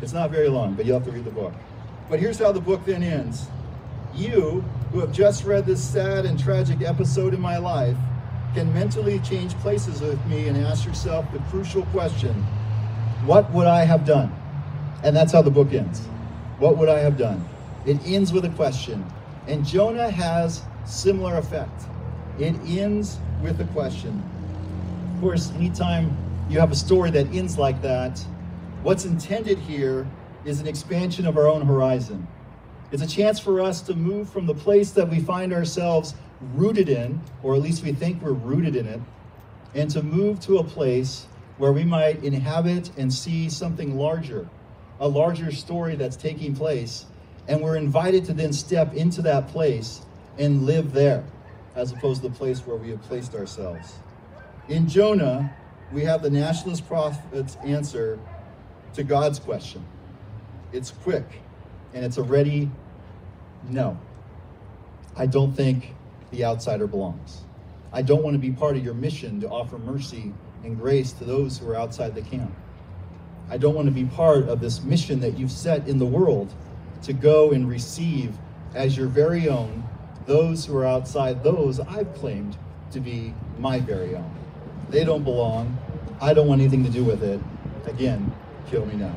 It's 0.01 0.11
not 0.11 0.29
very 0.29 0.49
long, 0.49 0.73
but 0.73 0.85
you'll 0.85 0.99
have 0.99 1.07
to 1.07 1.13
read 1.13 1.23
the 1.23 1.31
book. 1.31 1.53
But 2.09 2.19
here's 2.19 2.37
how 2.37 2.51
the 2.51 2.59
book 2.59 2.83
then 2.85 3.01
ends. 3.01 3.47
You, 4.13 4.63
who 4.91 4.99
have 4.99 5.13
just 5.13 5.45
read 5.45 5.65
this 5.65 5.81
sad 5.81 6.25
and 6.25 6.37
tragic 6.37 6.81
episode 6.81 7.33
in 7.33 7.39
my 7.39 7.57
life, 7.57 7.97
can 8.55 8.73
mentally 8.73 9.19
change 9.19 9.53
places 9.55 9.99
with 9.99 10.25
me 10.27 10.47
and 10.47 10.57
ask 10.57 10.85
yourself 10.85 11.29
the 11.33 11.39
crucial 11.49 11.83
question 11.87 12.33
what 13.25 13.51
would 13.51 13.67
I 13.67 13.83
have 13.83 14.05
done? 14.05 14.33
And 15.03 15.15
that's 15.15 15.33
how 15.33 15.41
the 15.41 15.49
book 15.49 15.73
ends. 15.73 16.05
What 16.59 16.77
would 16.77 16.89
I 16.89 16.99
have 16.99 17.17
done? 17.17 17.43
It 17.85 17.99
ends 18.05 18.31
with 18.31 18.45
a 18.45 18.49
question. 18.49 19.03
And 19.47 19.65
Jonah 19.65 20.09
has 20.09 20.63
similar 20.85 21.37
effect. 21.37 21.83
It 22.39 22.55
ends 22.65 23.17
with 23.41 23.59
a 23.59 23.65
question. 23.65 24.23
Of 25.15 25.21
course, 25.21 25.51
anytime 25.51 26.15
you 26.49 26.59
have 26.59 26.71
a 26.71 26.75
story 26.75 27.09
that 27.11 27.27
ends 27.33 27.57
like 27.57 27.81
that, 27.81 28.19
what's 28.83 29.05
intended 29.05 29.57
here 29.57 30.07
is 30.45 30.61
an 30.61 30.67
expansion 30.67 31.25
of 31.25 31.35
our 31.35 31.47
own 31.47 31.65
horizon. 31.65 32.27
It's 32.91 33.01
a 33.01 33.07
chance 33.07 33.39
for 33.39 33.59
us 33.59 33.81
to 33.81 33.95
move 33.95 34.29
from 34.29 34.45
the 34.45 34.53
place 34.53 34.91
that 34.91 35.09
we 35.09 35.19
find 35.19 35.51
ourselves 35.51 36.13
rooted 36.41 36.89
in, 36.89 37.21
or 37.43 37.55
at 37.55 37.61
least 37.61 37.83
we 37.83 37.91
think 37.91 38.21
we're 38.21 38.31
rooted 38.31 38.75
in 38.75 38.87
it, 38.87 38.99
and 39.73 39.89
to 39.91 40.01
move 40.01 40.39
to 40.41 40.57
a 40.57 40.63
place 40.63 41.27
where 41.57 41.71
we 41.71 41.83
might 41.83 42.23
inhabit 42.23 42.91
and 42.97 43.13
see 43.13 43.49
something 43.49 43.97
larger, 43.97 44.47
a 44.99 45.07
larger 45.07 45.51
story 45.51 45.95
that's 45.95 46.15
taking 46.15 46.55
place. 46.55 47.05
And 47.47 47.61
we're 47.61 47.77
invited 47.77 48.25
to 48.25 48.33
then 48.33 48.51
step 48.53 48.93
into 48.93 49.21
that 49.23 49.47
place 49.49 50.01
and 50.37 50.65
live 50.65 50.93
there, 50.93 51.23
as 51.75 51.91
opposed 51.91 52.21
to 52.23 52.29
the 52.29 52.35
place 52.35 52.59
where 52.65 52.75
we 52.75 52.89
have 52.89 53.01
placed 53.03 53.35
ourselves. 53.35 53.93
In 54.67 54.87
Jonah, 54.89 55.55
we 55.91 56.03
have 56.03 56.21
the 56.21 56.29
nationalist 56.29 56.87
prophet's 56.87 57.55
answer 57.57 58.19
to 58.93 59.03
God's 59.03 59.39
question. 59.39 59.85
It's 60.73 60.91
quick 60.91 61.25
and 61.93 62.03
it's 62.03 62.17
a 62.17 62.23
ready 62.23 62.69
no. 63.69 63.97
I 65.15 65.25
don't 65.25 65.53
think 65.53 65.95
the 66.35 66.43
outsider 66.43 66.87
belongs. 66.87 67.43
I 67.93 68.01
don't 68.01 68.21
want 68.21 68.33
to 68.33 68.39
be 68.39 68.51
part 68.51 68.75
of 68.75 68.83
your 68.83 68.93
mission 68.93 69.39
to 69.41 69.49
offer 69.49 69.77
mercy 69.77 70.33
and 70.63 70.77
grace 70.77 71.13
to 71.13 71.23
those 71.23 71.57
who 71.57 71.69
are 71.69 71.75
outside 71.75 72.13
the 72.13 72.21
camp. 72.21 72.53
I 73.49 73.57
don't 73.57 73.75
want 73.75 73.87
to 73.87 73.93
be 73.93 74.03
part 74.03 74.49
of 74.49 74.59
this 74.59 74.83
mission 74.83 75.21
that 75.21 75.37
you've 75.37 75.51
set 75.51 75.87
in 75.87 75.97
the 75.97 76.05
world 76.05 76.53
to 77.03 77.13
go 77.13 77.51
and 77.51 77.69
receive 77.69 78.35
as 78.73 78.97
your 78.97 79.07
very 79.07 79.47
own 79.47 79.83
those 80.25 80.65
who 80.65 80.75
are 80.75 80.85
outside 80.85 81.43
those 81.43 81.79
I've 81.79 82.13
claimed 82.15 82.57
to 82.91 82.99
be 82.99 83.33
my 83.57 83.79
very 83.79 84.15
own. 84.15 84.35
They 84.89 85.05
don't 85.05 85.23
belong. 85.23 85.77
I 86.19 86.33
don't 86.33 86.47
want 86.47 86.61
anything 86.61 86.83
to 86.83 86.89
do 86.89 87.03
with 87.03 87.23
it. 87.23 87.39
Again, 87.85 88.33
kill 88.69 88.85
me 88.85 88.95
now. 88.95 89.15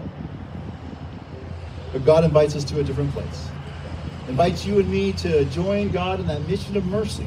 But 1.93 2.05
God 2.05 2.25
invites 2.25 2.55
us 2.55 2.65
to 2.65 2.81
a 2.81 2.85
different 2.85 3.13
place 3.13 3.49
invites 4.29 4.67
you 4.67 4.79
and 4.79 4.89
me 4.91 5.13
to 5.15 5.47
join 5.47 5.89
God 5.89 6.21
in 6.21 6.27
that 6.27 6.47
mission 6.47 6.77
of 6.77 6.85
mercy, 6.85 7.27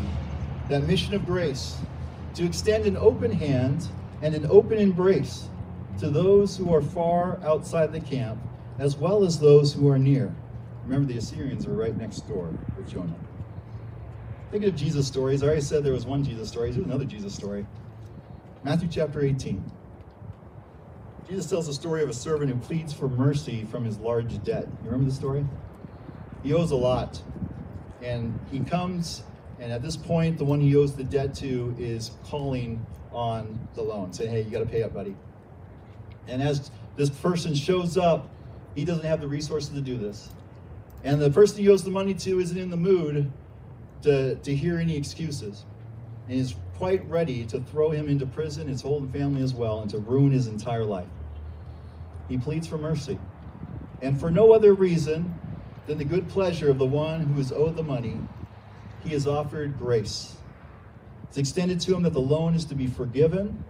that 0.69 0.83
mission 0.83 1.15
of 1.15 1.25
grace, 1.25 1.77
to 2.35 2.45
extend 2.45 2.85
an 2.85 2.95
open 2.95 3.31
hand 3.31 3.87
and 4.21 4.35
an 4.35 4.45
open 4.49 4.77
embrace 4.77 5.49
to 5.97 6.09
those 6.09 6.55
who 6.55 6.73
are 6.73 6.81
far 6.81 7.39
outside 7.43 7.91
the 7.91 7.99
camp, 7.99 8.39
as 8.77 8.95
well 8.95 9.23
as 9.23 9.39
those 9.39 9.73
who 9.73 9.89
are 9.89 9.97
near. 9.97 10.33
Remember, 10.85 11.11
the 11.11 11.17
Assyrians 11.17 11.65
are 11.65 11.73
right 11.73 11.97
next 11.97 12.27
door 12.27 12.53
with 12.77 12.87
Jonah. 12.89 13.15
Think 14.51 14.65
of 14.65 14.75
Jesus' 14.75 15.07
stories. 15.07 15.41
I 15.41 15.47
already 15.47 15.61
said 15.61 15.83
there 15.83 15.93
was 15.93 16.05
one 16.05 16.23
Jesus 16.23 16.49
story. 16.49 16.71
Here's 16.71 16.85
another 16.85 17.05
Jesus 17.05 17.33
story. 17.33 17.65
Matthew 18.63 18.87
chapter 18.91 19.21
18. 19.21 19.63
Jesus 21.27 21.49
tells 21.49 21.65
the 21.65 21.73
story 21.73 22.03
of 22.03 22.09
a 22.09 22.13
servant 22.13 22.51
who 22.51 22.57
pleads 22.59 22.93
for 22.93 23.07
mercy 23.07 23.65
from 23.71 23.85
his 23.85 23.97
large 23.97 24.43
debt. 24.43 24.67
You 24.83 24.91
remember 24.91 25.09
the 25.09 25.15
story? 25.15 25.45
He 26.43 26.53
owes 26.53 26.71
a 26.71 26.75
lot. 26.75 27.21
And 28.01 28.39
he 28.51 28.61
comes, 28.61 29.23
and 29.59 29.71
at 29.71 29.81
this 29.81 29.95
point, 29.95 30.37
the 30.37 30.45
one 30.45 30.59
he 30.59 30.75
owes 30.75 30.95
the 30.95 31.03
debt 31.03 31.35
to 31.35 31.75
is 31.77 32.11
calling 32.25 32.85
on 33.11 33.67
the 33.75 33.81
loan, 33.81 34.13
saying, 34.13 34.31
hey, 34.31 34.41
you 34.41 34.49
got 34.49 34.59
to 34.59 34.65
pay 34.65 34.83
up, 34.83 34.93
buddy. 34.93 35.15
And 36.27 36.41
as 36.41 36.71
this 36.95 37.09
person 37.09 37.53
shows 37.53 37.97
up, 37.97 38.29
he 38.75 38.85
doesn't 38.85 39.05
have 39.05 39.21
the 39.21 39.27
resources 39.27 39.69
to 39.71 39.81
do 39.81 39.97
this. 39.97 40.29
And 41.03 41.21
the 41.21 41.29
person 41.29 41.59
he 41.59 41.69
owes 41.69 41.83
the 41.83 41.91
money 41.91 42.13
to 42.13 42.39
isn't 42.39 42.57
in 42.57 42.69
the 42.69 42.77
mood 42.77 43.31
to, 44.03 44.35
to 44.35 44.55
hear 44.55 44.77
any 44.77 44.95
excuses. 44.95 45.65
And 46.27 46.37
he's 46.37 46.55
quite 46.77 47.07
ready 47.09 47.45
to 47.45 47.59
throw 47.59 47.91
him 47.91 48.07
into 48.07 48.25
prison, 48.25 48.67
his 48.67 48.81
whole 48.81 49.05
family 49.07 49.43
as 49.43 49.53
well, 49.53 49.81
and 49.81 49.91
to 49.91 49.99
ruin 49.99 50.31
his 50.31 50.47
entire 50.47 50.85
life. 50.85 51.07
He 52.29 52.37
pleads 52.37 52.67
for 52.67 52.77
mercy. 52.77 53.19
And 54.01 54.19
for 54.19 54.31
no 54.31 54.53
other 54.53 54.73
reason 54.73 55.37
than 55.87 55.97
the 55.97 56.05
good 56.05 56.29
pleasure 56.29 56.69
of 56.69 56.77
the 56.77 56.85
one 56.85 57.21
who 57.21 57.39
is 57.39 57.51
owed 57.51 57.75
the 57.75 57.83
money, 57.83 58.17
he 59.03 59.13
is 59.13 59.27
offered 59.27 59.77
grace. 59.77 60.35
It's 61.23 61.37
extended 61.37 61.79
to 61.81 61.95
him 61.95 62.03
that 62.03 62.13
the 62.13 62.21
loan 62.21 62.55
is 62.55 62.65
to 62.65 62.75
be 62.75 62.87
forgiven, 62.87 63.63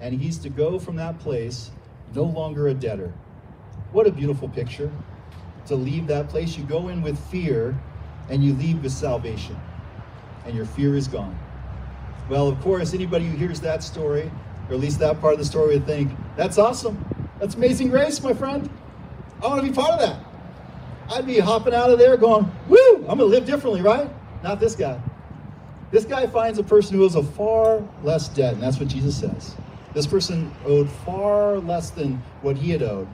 and 0.00 0.20
he's 0.20 0.38
to 0.38 0.48
go 0.48 0.78
from 0.78 0.96
that 0.96 1.18
place 1.18 1.70
no 2.14 2.22
longer 2.22 2.68
a 2.68 2.74
debtor. 2.74 3.12
What 3.92 4.06
a 4.06 4.12
beautiful 4.12 4.48
picture 4.48 4.90
to 5.66 5.74
leave 5.74 6.06
that 6.06 6.28
place. 6.28 6.56
You 6.56 6.64
go 6.64 6.88
in 6.88 7.02
with 7.02 7.18
fear, 7.30 7.78
and 8.28 8.44
you 8.44 8.54
leave 8.54 8.82
with 8.82 8.92
salvation, 8.92 9.58
and 10.44 10.54
your 10.54 10.66
fear 10.66 10.94
is 10.94 11.08
gone. 11.08 11.38
Well, 12.28 12.46
of 12.46 12.60
course, 12.60 12.92
anybody 12.94 13.24
who 13.24 13.36
hears 13.36 13.60
that 13.60 13.82
story, 13.82 14.30
or 14.68 14.74
at 14.74 14.80
least 14.80 14.98
that 14.98 15.20
part 15.20 15.32
of 15.32 15.38
the 15.38 15.46
story, 15.46 15.74
would 15.74 15.86
think, 15.86 16.12
that's 16.36 16.58
awesome. 16.58 17.02
That's 17.40 17.54
amazing 17.54 17.88
grace, 17.88 18.22
my 18.22 18.34
friend. 18.34 18.68
I 19.42 19.46
want 19.46 19.62
to 19.62 19.68
be 19.68 19.74
part 19.74 19.92
of 19.92 20.00
that. 20.00 20.27
I'd 21.10 21.26
be 21.26 21.38
hopping 21.38 21.74
out 21.74 21.90
of 21.90 21.98
there 21.98 22.16
going, 22.16 22.50
woo, 22.68 22.96
I'm 22.96 23.18
going 23.18 23.18
to 23.18 23.24
live 23.24 23.46
differently, 23.46 23.80
right? 23.80 24.10
Not 24.42 24.60
this 24.60 24.74
guy. 24.74 25.00
This 25.90 26.04
guy 26.04 26.26
finds 26.26 26.58
a 26.58 26.62
person 26.62 26.96
who 26.96 27.04
owes 27.04 27.14
a 27.14 27.22
far 27.22 27.82
less 28.02 28.28
debt, 28.28 28.54
and 28.54 28.62
that's 28.62 28.78
what 28.78 28.88
Jesus 28.88 29.18
says. 29.18 29.56
This 29.94 30.06
person 30.06 30.54
owed 30.66 30.90
far 30.90 31.58
less 31.58 31.90
than 31.90 32.22
what 32.42 32.58
he 32.58 32.70
had 32.70 32.82
owed. 32.82 33.08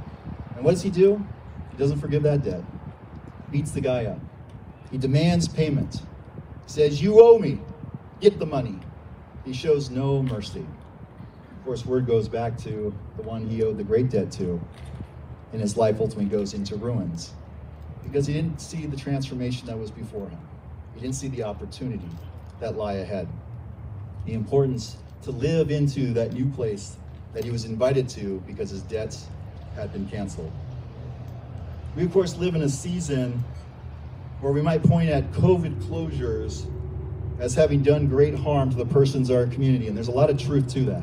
And 0.57 0.65
what 0.65 0.73
does 0.73 0.83
he 0.83 0.91
do? 0.91 1.25
He 1.71 1.77
doesn't 1.77 2.01
forgive 2.01 2.25
that 2.25 2.43
debt. 2.43 2.63
Beats 3.53 3.71
the 3.71 3.81
guy 3.81 4.07
up. 4.07 4.19
He 4.91 4.99
demands 4.99 5.47
payment. 5.47 5.95
He 5.95 6.73
says, 6.73 7.01
You 7.01 7.21
owe 7.21 7.39
me. 7.39 7.61
Get 8.21 8.41
the 8.41 8.47
money. 8.47 8.81
He 9.45 9.53
shows 9.53 9.89
no 9.91 10.23
mercy. 10.23 10.67
Of 11.59 11.65
course, 11.65 11.87
word 11.87 12.07
goes 12.07 12.29
back 12.29 12.59
to 12.59 12.93
the 13.17 13.23
one 13.23 13.49
he 13.49 13.63
owed 13.63 13.79
the 13.79 13.85
great 13.85 14.11
debt 14.11 14.33
to, 14.33 14.61
and 15.53 15.61
his 15.61 15.77
life 15.77 16.01
ultimately 16.01 16.27
goes 16.27 16.55
into 16.55 16.75
ruins 16.77 17.35
because 18.05 18.27
he 18.27 18.33
didn't 18.33 18.61
see 18.61 18.87
the 18.87 18.97
transformation 18.97 19.67
that 19.67 19.79
was 19.79 19.91
before 19.91 20.29
him. 20.29 20.39
He 20.95 21.01
didn't 21.01 21.17
see 21.17 21.29
the 21.29 21.43
opportunity 21.43 22.09
that 22.61 22.77
lie 22.77 22.95
ahead. 22.95 23.29
The 24.27 24.35
importance 24.35 24.97
to 25.23 25.31
live 25.31 25.71
into 25.71 26.13
that 26.15 26.33
new 26.33 26.47
place 26.47 26.97
that 27.33 27.45
he 27.45 27.51
was 27.51 27.65
invited 27.65 28.09
to 28.11 28.43
because 28.47 28.71
his 28.71 28.83
debts 28.83 29.27
had 29.75 29.93
been 29.93 30.07
canceled. 30.09 30.53
We, 31.97 32.05
of 32.05 32.13
course, 32.13 32.37
live 32.37 32.55
in 32.55 32.63
a 32.63 32.69
season 32.69 33.45
where 34.41 34.53
we 34.53 34.63
might 34.63 34.83
point 34.83 35.11
at 35.11 35.31
COVID 35.33 35.83
closures 35.85 36.71
as 37.39 37.55
having 37.55 37.83
done 37.83 38.07
great 38.07 38.35
harm 38.35 38.71
to 38.71 38.77
the 38.77 38.87
persons 38.87 39.31
of 39.31 39.37
our 39.37 39.47
community, 39.47 39.89
and 39.89 39.97
there's 39.97 40.09
a 40.09 40.13
lot 40.13 40.31
of 40.31 40.39
truth 40.39 40.69
to 40.75 40.81
that. 40.85 41.03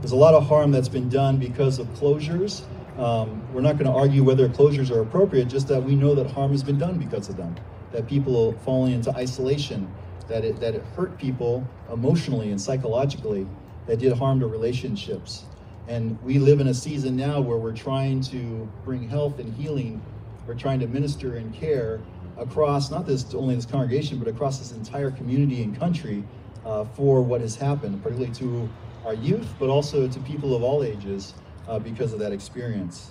There's 0.00 0.12
a 0.12 0.16
lot 0.16 0.34
of 0.34 0.46
harm 0.46 0.70
that's 0.70 0.88
been 0.88 1.08
done 1.08 1.38
because 1.38 1.78
of 1.78 1.86
closures 1.94 2.62
um, 2.96 3.48
we're 3.52 3.60
not 3.62 3.78
going 3.78 3.86
to 3.90 3.96
argue 3.96 4.24
whether 4.24 4.48
closures 4.48 4.90
are 4.90 5.00
appropriate, 5.00 5.46
just 5.46 5.68
that 5.68 5.82
we 5.82 5.96
know 5.96 6.14
that 6.14 6.28
harm 6.28 6.52
has 6.52 6.62
been 6.64 6.78
done 6.78 6.98
because 6.98 7.28
of 7.28 7.36
them. 7.36 7.60
that 7.92 8.06
people 8.06 8.54
falling 8.58 8.94
into 8.94 9.12
isolation, 9.16 9.98
that 10.28 10.44
it, 10.44 10.60
that 10.60 10.74
it 10.74 10.84
hurt 10.96 11.18
people 11.18 11.74
emotionally 11.92 12.50
and 12.50 12.60
psychologically, 12.60 13.50
that 13.86 13.98
did 13.98 14.12
harm 14.14 14.40
to 14.40 14.46
relationships. 14.46 15.46
And 15.86 16.20
we 16.22 16.38
live 16.38 16.60
in 16.60 16.68
a 16.68 16.74
season 16.74 17.16
now 17.16 17.40
where 17.40 17.58
we're 17.58 17.72
trying 17.74 18.22
to 18.24 18.72
bring 18.84 19.08
health 19.08 19.38
and 19.38 19.54
healing, 19.54 20.06
we're 20.46 20.54
trying 20.56 20.80
to 20.80 20.88
minister 20.88 21.36
and 21.36 21.54
care 21.54 22.06
across 22.36 22.90
not 22.90 23.06
this 23.06 23.34
only 23.34 23.54
this 23.56 23.66
congregation, 23.66 24.18
but 24.18 24.28
across 24.28 24.58
this 24.58 24.72
entire 24.72 25.10
community 25.12 25.62
and 25.62 25.78
country 25.78 26.28
uh, 26.64 26.84
for 26.84 27.22
what 27.22 27.40
has 27.42 27.56
happened, 27.56 28.02
particularly 28.02 28.32
to 28.34 28.74
our 29.04 29.14
youth, 29.14 29.54
but 29.58 29.68
also 29.70 30.08
to 30.08 30.20
people 30.20 30.56
of 30.56 30.62
all 30.62 30.82
ages 30.82 31.34
uh, 31.68 31.78
because 31.78 32.12
of 32.12 32.18
that 32.18 32.32
experience. 32.32 33.10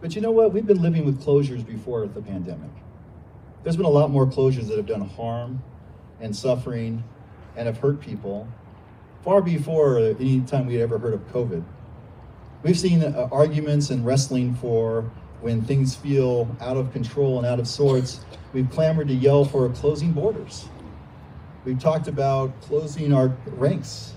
But 0.00 0.14
you 0.14 0.20
know 0.20 0.30
what? 0.30 0.52
We've 0.52 0.66
been 0.66 0.82
living 0.82 1.04
with 1.04 1.22
closures 1.22 1.66
before 1.66 2.06
the 2.06 2.22
pandemic. 2.22 2.70
There's 3.62 3.76
been 3.76 3.86
a 3.86 3.90
lot 3.90 4.10
more 4.10 4.26
closures 4.26 4.68
that 4.68 4.76
have 4.76 4.86
done 4.86 5.08
harm 5.08 5.62
and 6.20 6.34
suffering 6.34 7.02
and 7.56 7.66
have 7.66 7.78
hurt 7.78 8.00
people 8.00 8.46
far 9.24 9.42
before 9.42 9.98
any 9.98 10.40
time 10.42 10.66
we 10.66 10.74
had 10.74 10.82
ever 10.82 10.98
heard 10.98 11.14
of 11.14 11.20
COVID. 11.32 11.64
We've 12.62 12.78
seen 12.78 13.02
uh, 13.02 13.28
arguments 13.30 13.90
and 13.90 14.06
wrestling 14.06 14.54
for 14.54 15.10
when 15.40 15.62
things 15.62 15.94
feel 15.94 16.56
out 16.60 16.76
of 16.76 16.92
control 16.92 17.38
and 17.38 17.46
out 17.46 17.60
of 17.60 17.68
sorts. 17.68 18.20
We've 18.52 18.70
clamored 18.70 19.08
to 19.08 19.14
yell 19.14 19.44
for 19.44 19.68
closing 19.70 20.12
borders. 20.12 20.68
We've 21.64 21.78
talked 21.78 22.08
about 22.08 22.60
closing 22.62 23.12
our 23.12 23.28
ranks 23.46 24.14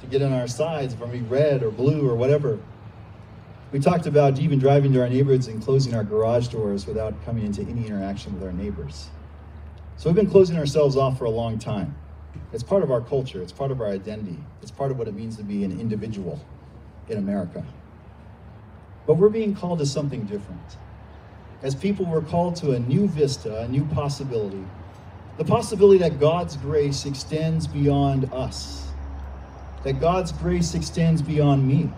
to 0.00 0.06
get 0.06 0.22
on 0.22 0.32
our 0.32 0.48
sides 0.48 0.94
from 0.94 1.10
red 1.28 1.62
or 1.62 1.70
blue 1.70 2.08
or 2.08 2.14
whatever. 2.16 2.58
We 3.70 3.80
talked 3.80 4.06
about 4.06 4.38
even 4.38 4.58
driving 4.58 4.94
to 4.94 5.02
our 5.02 5.10
neighborhoods 5.10 5.46
and 5.46 5.62
closing 5.62 5.94
our 5.94 6.02
garage 6.02 6.48
doors 6.48 6.86
without 6.86 7.22
coming 7.26 7.44
into 7.44 7.60
any 7.62 7.86
interaction 7.86 8.32
with 8.32 8.42
our 8.42 8.52
neighbors. 8.52 9.10
So 9.98 10.08
we've 10.08 10.16
been 10.16 10.30
closing 10.30 10.56
ourselves 10.56 10.96
off 10.96 11.18
for 11.18 11.26
a 11.26 11.30
long 11.30 11.58
time. 11.58 11.94
It's 12.52 12.62
part 12.62 12.82
of 12.82 12.90
our 12.90 13.02
culture, 13.02 13.42
it's 13.42 13.52
part 13.52 13.70
of 13.70 13.82
our 13.82 13.88
identity, 13.88 14.38
it's 14.62 14.70
part 14.70 14.90
of 14.90 14.98
what 14.98 15.06
it 15.06 15.12
means 15.14 15.36
to 15.36 15.42
be 15.42 15.64
an 15.64 15.78
individual 15.78 16.40
in 17.10 17.18
America. 17.18 17.62
But 19.06 19.14
we're 19.14 19.28
being 19.28 19.54
called 19.54 19.80
to 19.80 19.86
something 19.86 20.22
different. 20.24 20.78
As 21.62 21.74
people, 21.74 22.06
we're 22.06 22.22
called 22.22 22.56
to 22.56 22.72
a 22.72 22.78
new 22.78 23.06
vista, 23.06 23.62
a 23.62 23.68
new 23.68 23.84
possibility. 23.86 24.64
The 25.36 25.44
possibility 25.44 25.98
that 25.98 26.18
God's 26.18 26.56
grace 26.56 27.04
extends 27.04 27.66
beyond 27.66 28.32
us, 28.32 28.88
that 29.82 30.00
God's 30.00 30.32
grace 30.32 30.74
extends 30.74 31.20
beyond 31.20 31.66
me, 31.66 31.92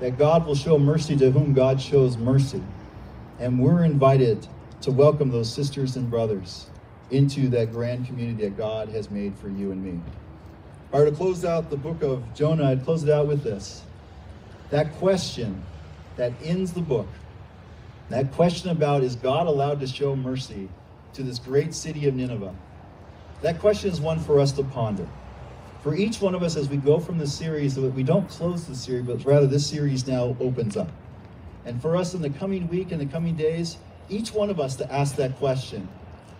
that 0.00 0.18
God 0.18 0.46
will 0.46 0.54
show 0.54 0.78
mercy 0.78 1.16
to 1.16 1.30
whom 1.30 1.52
God 1.52 1.80
shows 1.80 2.16
mercy. 2.16 2.62
And 3.38 3.58
we're 3.58 3.84
invited 3.84 4.46
to 4.82 4.90
welcome 4.90 5.30
those 5.30 5.52
sisters 5.52 5.96
and 5.96 6.10
brothers 6.10 6.66
into 7.10 7.48
that 7.48 7.72
grand 7.72 8.06
community 8.06 8.44
that 8.44 8.56
God 8.56 8.88
has 8.90 9.10
made 9.10 9.36
for 9.36 9.48
you 9.48 9.70
and 9.72 9.82
me. 9.82 10.00
I 10.92 10.98
were 10.98 11.06
to 11.06 11.12
close 11.12 11.44
out 11.44 11.70
the 11.70 11.76
book 11.76 12.02
of 12.02 12.22
Jonah, 12.34 12.70
I'd 12.70 12.84
close 12.84 13.02
it 13.02 13.10
out 13.10 13.26
with 13.26 13.42
this. 13.42 13.82
That 14.70 14.92
question 14.94 15.64
that 16.16 16.32
ends 16.42 16.72
the 16.72 16.80
book, 16.80 17.08
that 18.08 18.32
question 18.32 18.70
about 18.70 19.02
is 19.02 19.16
God 19.16 19.46
allowed 19.46 19.80
to 19.80 19.86
show 19.86 20.16
mercy 20.16 20.68
to 21.14 21.22
this 21.22 21.38
great 21.38 21.74
city 21.74 22.06
of 22.06 22.14
Nineveh? 22.14 22.54
That 23.42 23.58
question 23.58 23.90
is 23.90 24.00
one 24.00 24.18
for 24.20 24.40
us 24.40 24.52
to 24.52 24.64
ponder. 24.64 25.06
For 25.86 25.94
each 25.94 26.20
one 26.20 26.34
of 26.34 26.42
us, 26.42 26.56
as 26.56 26.68
we 26.68 26.78
go 26.78 26.98
from 26.98 27.16
this 27.16 27.32
series, 27.32 27.76
so 27.76 27.82
that 27.82 27.94
we 27.94 28.02
don't 28.02 28.28
close 28.28 28.64
the 28.64 28.74
series, 28.74 29.06
but 29.06 29.24
rather 29.24 29.46
this 29.46 29.68
series 29.68 30.04
now 30.04 30.36
opens 30.40 30.76
up. 30.76 30.90
And 31.64 31.80
for 31.80 31.96
us 31.96 32.12
in 32.12 32.22
the 32.22 32.30
coming 32.30 32.66
week 32.66 32.90
and 32.90 33.00
the 33.00 33.06
coming 33.06 33.36
days, 33.36 33.76
each 34.08 34.34
one 34.34 34.50
of 34.50 34.58
us 34.58 34.74
to 34.78 34.92
ask 34.92 35.14
that 35.14 35.36
question 35.36 35.88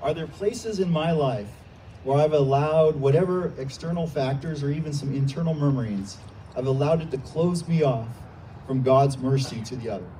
Are 0.02 0.12
there 0.12 0.26
places 0.26 0.80
in 0.80 0.90
my 0.90 1.12
life 1.12 1.46
where 2.02 2.18
I've 2.18 2.32
allowed 2.32 2.96
whatever 2.96 3.52
external 3.56 4.08
factors 4.08 4.64
or 4.64 4.70
even 4.70 4.92
some 4.92 5.14
internal 5.14 5.54
murmurings, 5.54 6.16
I've 6.56 6.66
allowed 6.66 7.02
it 7.02 7.12
to 7.12 7.18
close 7.18 7.68
me 7.68 7.84
off 7.84 8.08
from 8.66 8.82
God's 8.82 9.16
mercy 9.16 9.62
to 9.62 9.76
the 9.76 9.90
other? 9.90 10.10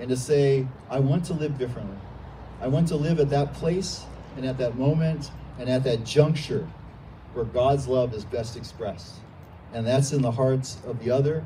And 0.00 0.08
to 0.08 0.16
say, 0.16 0.66
I 0.88 1.00
want 1.00 1.26
to 1.26 1.34
live 1.34 1.58
differently. 1.58 1.98
I 2.62 2.68
want 2.68 2.88
to 2.88 2.96
live 2.96 3.20
at 3.20 3.28
that 3.28 3.52
place 3.52 4.06
and 4.38 4.46
at 4.46 4.56
that 4.56 4.78
moment 4.78 5.30
and 5.58 5.68
at 5.68 5.84
that 5.84 6.04
juncture 6.04 6.66
where 7.34 7.44
God's 7.44 7.88
love 7.88 8.14
is 8.14 8.24
best 8.24 8.56
expressed. 8.56 9.16
And 9.72 9.86
that's 9.86 10.12
in 10.12 10.22
the 10.22 10.32
hearts 10.32 10.76
of 10.86 11.02
the 11.02 11.10
other, 11.10 11.44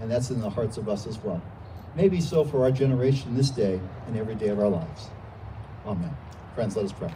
and 0.00 0.10
that's 0.10 0.30
in 0.30 0.40
the 0.40 0.50
hearts 0.50 0.76
of 0.76 0.88
us 0.88 1.06
as 1.06 1.18
well. 1.18 1.42
Maybe 1.94 2.20
so 2.20 2.44
for 2.44 2.62
our 2.64 2.70
generation 2.70 3.34
this 3.34 3.50
day 3.50 3.80
and 4.06 4.16
every 4.16 4.34
day 4.34 4.48
of 4.48 4.58
our 4.58 4.68
lives. 4.68 5.08
Amen. 5.86 6.16
Friends, 6.54 6.76
let 6.76 6.84
us 6.84 6.92
pray. 6.92 7.12